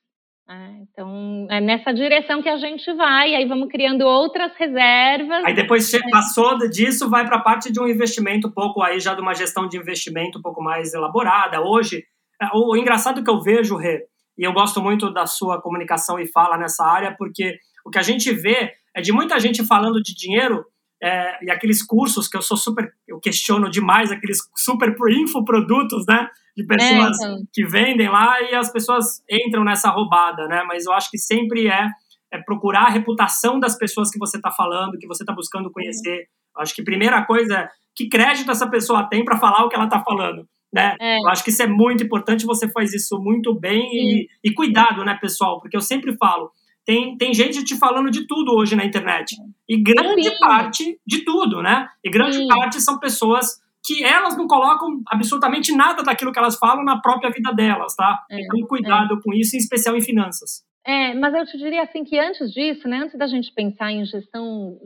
[0.49, 0.83] Né?
[0.83, 5.45] Então, é nessa direção que a gente vai, aí vamos criando outras reservas.
[5.45, 9.01] Aí depois você passou disso, vai para a parte de um investimento um pouco aí,
[9.01, 11.61] já de uma gestão de investimento um pouco mais elaborada.
[11.61, 12.05] Hoje,
[12.41, 14.07] é, o engraçado que eu vejo, Rê,
[14.39, 18.03] e eu gosto muito da sua comunicação e fala nessa área, porque o que a
[18.03, 20.65] gente vê é de muita gente falando de dinheiro
[21.03, 26.29] é, e aqueles cursos que eu sou super, eu questiono demais, aqueles super infoprodutos, né?
[26.57, 27.45] De pessoas é, então.
[27.53, 30.65] que vendem lá e as pessoas entram nessa roubada, né?
[30.67, 31.89] Mas eu acho que sempre é
[32.33, 36.29] é procurar a reputação das pessoas que você está falando, que você está buscando conhecer.
[36.57, 39.77] Acho que a primeira coisa é que crédito essa pessoa tem para falar o que
[39.77, 40.47] ela está falando.
[40.73, 40.97] Né?
[41.01, 41.19] É.
[41.19, 45.05] Eu acho que isso é muito importante, você faz isso muito bem e, e, cuidado,
[45.05, 45.61] né, pessoal?
[45.61, 46.51] Porque eu sempre falo,
[46.87, 49.35] tem, tem gente te falando de tudo hoje na internet.
[49.69, 50.39] E grande assim.
[50.39, 51.89] parte de tudo, né?
[52.03, 52.47] E grande Sim.
[52.47, 57.31] parte são pessoas que elas não colocam absolutamente nada daquilo que elas falam na própria
[57.31, 58.25] vida delas, tá?
[58.31, 59.23] É, então, cuidado é.
[59.23, 60.65] com isso, em especial em finanças.
[60.85, 64.05] É, mas eu te diria assim que antes disso, né, antes da gente pensar em
[64.05, 64.79] gestão,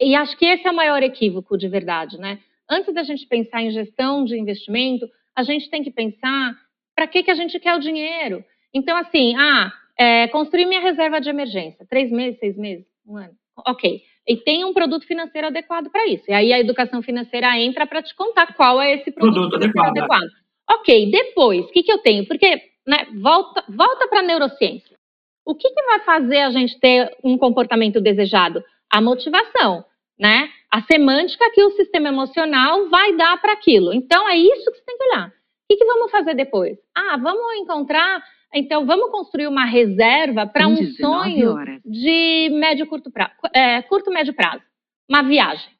[0.00, 2.38] e acho que esse é o maior equívoco de verdade, né?
[2.70, 6.54] Antes da gente pensar em gestão de investimento, a gente tem que pensar
[6.96, 8.42] para que, que a gente quer o dinheiro.
[8.72, 13.34] Então, assim, ah, é, construir minha reserva de emergência, três meses, seis meses, um ano.
[13.66, 16.24] Ok e tem um produto financeiro adequado para isso.
[16.28, 19.98] E aí a educação financeira entra para te contar qual é esse produto, produto adequado.
[19.98, 20.28] adequado.
[20.70, 22.26] Ok, depois, o que, que eu tenho?
[22.26, 24.96] Porque, né, volta, volta para a neurociência.
[25.44, 28.62] O que, que vai fazer a gente ter um comportamento desejado?
[28.88, 29.84] A motivação,
[30.18, 30.48] né?
[30.70, 33.92] A semântica que o sistema emocional vai dar para aquilo.
[33.92, 35.28] Então, é isso que você tem que olhar.
[35.28, 35.32] O
[35.68, 36.78] que, que vamos fazer depois?
[36.94, 38.22] Ah, vamos encontrar
[38.54, 41.80] então, vamos construir uma reserva para um sonho horas.
[41.84, 44.62] de médio curto prazo, é, curto médio prazo,
[45.08, 45.70] uma viagem,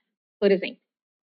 [0.41, 0.81] por exemplo,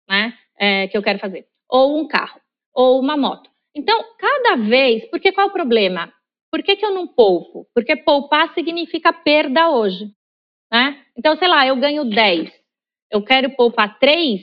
[0.09, 0.35] né?
[0.59, 2.41] É, que eu quero fazer, ou um carro,
[2.75, 3.51] ou uma moto.
[3.75, 6.13] Então, cada vez, porque qual o problema?
[6.51, 7.69] Por que, que eu não poupo?
[7.75, 10.11] Porque poupar significa perda hoje,
[10.73, 11.01] né?
[11.17, 12.51] Então, sei lá, eu ganho 10,
[13.11, 14.43] eu quero poupar 3,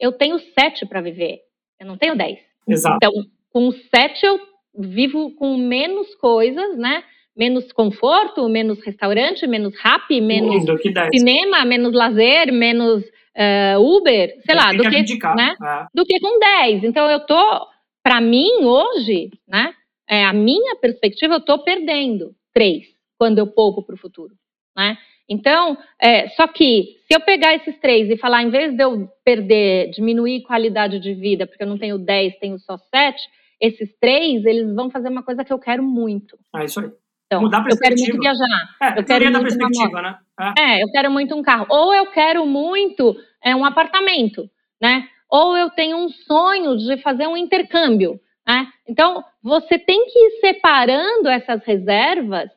[0.00, 1.40] eu tenho 7 para viver,
[1.80, 2.38] eu não tenho 10.
[2.68, 2.96] Exato.
[2.96, 3.12] Então,
[3.50, 7.02] com 7 eu vivo com menos coisas, né?
[7.36, 10.64] Menos conforto, menos restaurante, menos rap, menos
[11.10, 15.54] cinema, menos lazer, menos uh, Uber, sei lá, do que, né?
[15.62, 15.86] É.
[15.94, 16.84] do que com 10.
[16.84, 17.66] Então eu tô,
[18.02, 19.74] para mim hoje, né?
[20.08, 22.84] É, a minha perspectiva, eu tô perdendo três
[23.18, 24.34] quando eu poupo para o futuro,
[24.76, 24.98] né?
[25.28, 29.08] Então, é, só que se eu pegar esses três e falar, em vez de eu
[29.24, 33.22] perder, diminuir qualidade de vida, porque eu não tenho 10, tenho só 7,
[33.62, 36.36] esses três, eles vão fazer uma coisa que eu quero muito.
[36.52, 36.90] Ah, isso aí.
[37.26, 38.76] Então, Mudar a eu quero muito viajar.
[38.82, 40.18] É, eu quero muito da perspectiva, né?
[40.58, 40.62] É.
[40.62, 40.82] é.
[40.82, 41.66] eu quero muito um carro.
[41.70, 44.50] Ou eu quero muito é, um apartamento,
[44.80, 45.08] né?
[45.30, 48.66] Ou eu tenho um sonho de fazer um intercâmbio, né?
[48.86, 52.50] Então, você tem que ir separando essas reservas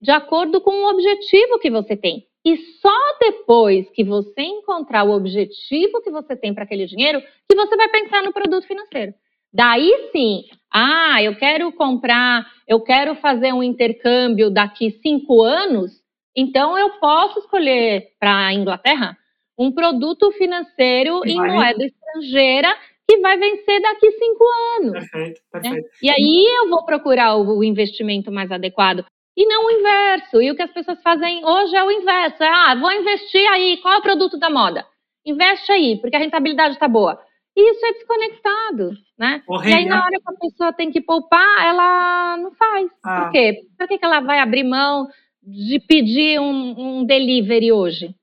[0.00, 2.26] de acordo com o objetivo que você tem.
[2.44, 7.56] E só depois que você encontrar o objetivo que você tem para aquele dinheiro, que
[7.56, 9.14] você vai pensar no produto financeiro.
[9.56, 15.92] Daí sim, ah, eu quero comprar, eu quero fazer um intercâmbio daqui cinco anos,
[16.36, 19.16] então eu posso escolher para a Inglaterra
[19.58, 22.68] um produto financeiro em moeda estrangeira
[23.08, 24.44] que vai vencer daqui cinco
[24.78, 24.92] anos.
[24.92, 25.60] Perfeito, né?
[25.60, 25.84] perfeito.
[25.84, 25.90] Né?
[26.02, 29.06] E aí eu vou procurar o, investimento mais adequado.
[29.34, 30.42] E não o inverso.
[30.42, 32.42] E o que as pessoas fazem hoje é o inverso.
[32.42, 34.84] É, ah, vou investir aí, qual é o produto da moda?
[35.24, 37.18] Investe aí, porque a rentabilidade está boa.
[37.56, 39.42] E isso é desconectado, né?
[39.64, 42.90] e aí, na hora que a pessoa tem que poupar, ela não faz.
[43.02, 43.22] Ah.
[43.22, 43.62] Por quê?
[43.78, 45.08] Por que, que ela vai abrir mão
[45.42, 48.14] de pedir um, um delivery hoje?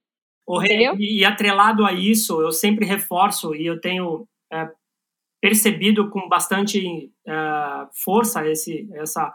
[0.99, 4.69] e, e atrelado a isso, eu sempre reforço, e eu tenho é,
[5.41, 7.34] percebido com bastante é,
[8.03, 9.34] força esse, essa,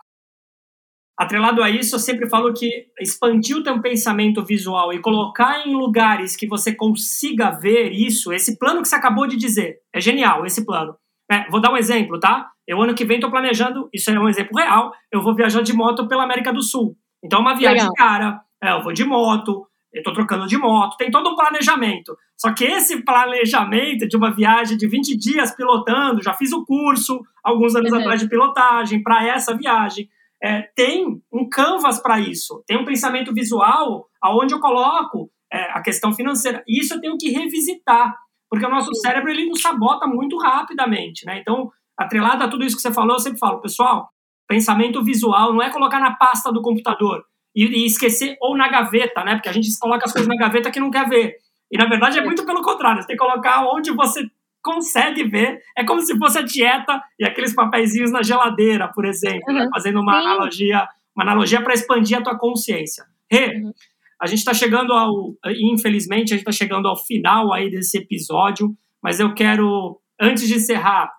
[1.18, 5.74] Atrelado a isso, eu sempre falo que expandir o teu pensamento visual e colocar em
[5.74, 10.46] lugares que você consiga ver isso, esse plano que você acabou de dizer, é genial
[10.46, 10.94] esse plano.
[11.28, 12.48] É, vou dar um exemplo, tá?
[12.64, 15.72] Eu ano que vem estou planejando, isso é um exemplo real, eu vou viajar de
[15.72, 16.96] moto pela América do Sul.
[17.22, 17.94] Então é uma viagem Legal.
[17.94, 22.16] cara, é, eu vou de moto, eu estou trocando de moto, tem todo um planejamento.
[22.36, 27.20] Só que esse planejamento de uma viagem de 20 dias pilotando, já fiz o curso
[27.42, 27.98] alguns anos uhum.
[27.98, 30.08] atrás de pilotagem para essa viagem
[30.42, 35.82] é, tem um canvas para isso, tem um pensamento visual aonde eu coloco é, a
[35.82, 36.62] questão financeira.
[36.66, 38.16] E isso eu tenho que revisitar,
[38.48, 41.38] porque o nosso cérebro ele nos sabota muito rapidamente, né?
[41.40, 44.08] Então, atrelado a tudo isso que você falou, eu sempre falo, pessoal,
[44.46, 47.22] pensamento visual não é colocar na pasta do computador
[47.54, 49.34] e, e esquecer ou na gaveta, né?
[49.34, 51.36] Porque a gente coloca as coisas na gaveta que não quer ver.
[51.70, 54.26] E na verdade é muito pelo contrário, você tem que colocar onde você
[54.68, 55.62] consegue ver.
[55.76, 59.60] É como se fosse a dieta e aqueles papeizinhos na geladeira, por exemplo, né?
[59.60, 59.64] uhum.
[59.64, 59.70] né?
[59.72, 60.26] fazendo uma Sim.
[60.26, 63.04] analogia, uma analogia para expandir a tua consciência.
[63.30, 63.72] Rê, uhum.
[64.20, 68.76] a gente está chegando ao, infelizmente, a gente está chegando ao final aí desse episódio,
[69.02, 71.10] mas eu quero, antes de encerrar,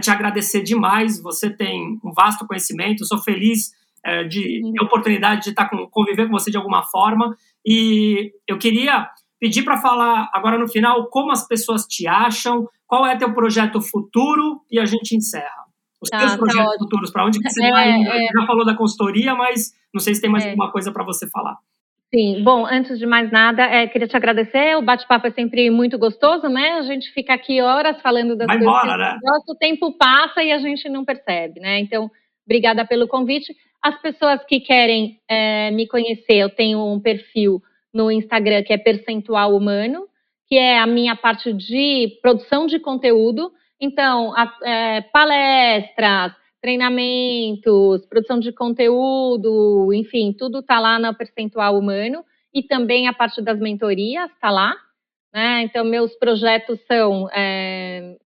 [0.00, 1.20] te agradecer demais.
[1.22, 3.72] Você tem um vasto conhecimento, sou feliz
[4.04, 7.36] é, de ter a oportunidade de estar tá com, conviver com você de alguma forma.
[7.66, 9.08] E eu queria
[9.40, 13.80] pedir para falar agora no final como as pessoas te acham, qual é teu projeto
[13.80, 15.68] futuro e a gente encerra.
[16.00, 17.90] Os tá, teus tá projetos futuros, para onde que você é, vai?
[17.90, 18.28] É.
[18.32, 20.50] Já falou da consultoria, mas não sei se tem mais é.
[20.50, 21.56] alguma coisa para você falar.
[22.14, 24.76] Sim, bom, antes de mais nada, é, queria te agradecer.
[24.78, 26.78] O bate-papo é sempre muito gostoso, né?
[26.78, 28.74] A gente fica aqui horas falando das Vai coisas.
[28.74, 29.18] Embora, né?
[29.22, 31.80] Nosso tempo passa e a gente não percebe, né?
[31.80, 32.10] Então,
[32.46, 33.54] obrigada pelo convite.
[33.82, 37.62] As pessoas que querem é, me conhecer, eu tenho um perfil
[37.98, 40.06] no Instagram que é Percentual Humano,
[40.46, 43.50] que é a minha parte de produção de conteúdo.
[43.80, 46.32] Então, a, é, palestras,
[46.62, 52.24] treinamentos, produção de conteúdo, enfim, tudo está lá no percentual humano
[52.54, 54.76] e também a parte das mentorias está lá.
[55.34, 55.62] Né?
[55.64, 58.16] Então, meus projetos são é,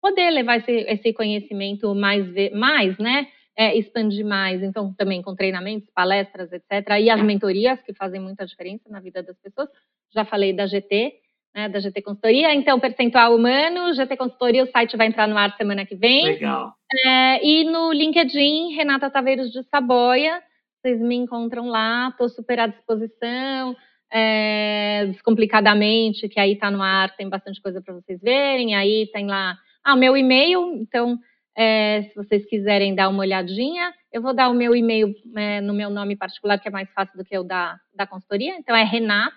[0.00, 3.26] poder levar esse, esse conhecimento mais, mais né?
[3.60, 6.98] É, expandir mais, então também com treinamentos, palestras, etc.
[6.98, 9.68] E as mentorias, que fazem muita diferença na vida das pessoas.
[10.14, 11.12] Já falei da GT,
[11.54, 12.54] né, da GT Consultoria.
[12.54, 16.24] Então, percentual humano, GT Consultoria, o site vai entrar no ar semana que vem.
[16.24, 16.72] Legal.
[17.04, 20.42] É, e no LinkedIn, Renata Taveiros de Saboia,
[20.80, 23.76] vocês me encontram lá, estou super à disposição.
[24.10, 28.74] É, descomplicadamente, que aí está no ar, tem bastante coisa para vocês verem.
[28.74, 31.18] Aí tem lá ah, o meu e-mail, então
[31.56, 35.74] é, se vocês quiserem dar uma olhadinha, eu vou dar o meu e-mail é, no
[35.74, 38.56] meu nome particular, que é mais fácil do que o da, da consultoria.
[38.58, 39.30] Então é renata.t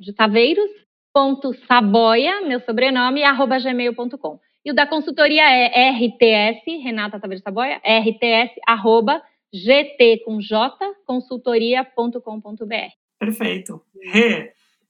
[0.00, 0.70] de Taveiros,
[1.12, 4.38] ponto Saboia, meu sobrenome, arroba gmail.com.
[4.64, 9.22] E o da consultoria é RTS, Renata Taveiros Saboia, RTS, arroba
[9.52, 12.92] gt com j, consultoria.com.br.
[13.18, 13.82] Perfeito.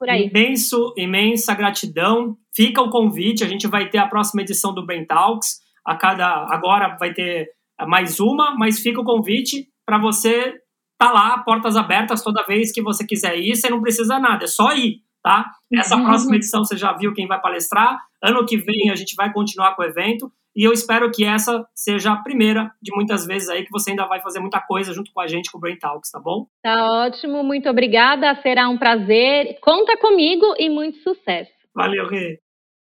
[0.09, 2.37] Imenso, imensa gratidão.
[2.55, 5.61] Fica o convite, a gente vai ter a próxima edição do Brain Talks.
[5.85, 7.49] A cada, agora vai ter
[7.87, 10.61] mais uma, mas fica o convite para você
[11.03, 14.47] tá lá, portas abertas toda vez que você quiser ir, você não precisa nada, é
[14.47, 15.51] só ir, tá?
[15.75, 16.05] Essa uhum.
[16.05, 19.75] próxima edição você já viu quem vai palestrar, ano que vem a gente vai continuar
[19.75, 23.65] com o evento, e eu espero que essa seja a primeira de muitas vezes aí
[23.65, 26.11] que você ainda vai fazer muita coisa junto com a gente com o Brain Talks,
[26.11, 26.47] tá bom?
[26.63, 29.59] Tá ótimo, muito obrigada, será um prazer.
[29.61, 31.51] Conta comigo e muito sucesso.
[31.75, 32.39] Valeu, Rê.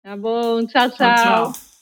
[0.02, 1.14] Tá bom, tchau, tchau.
[1.14, 1.75] tchau, tchau.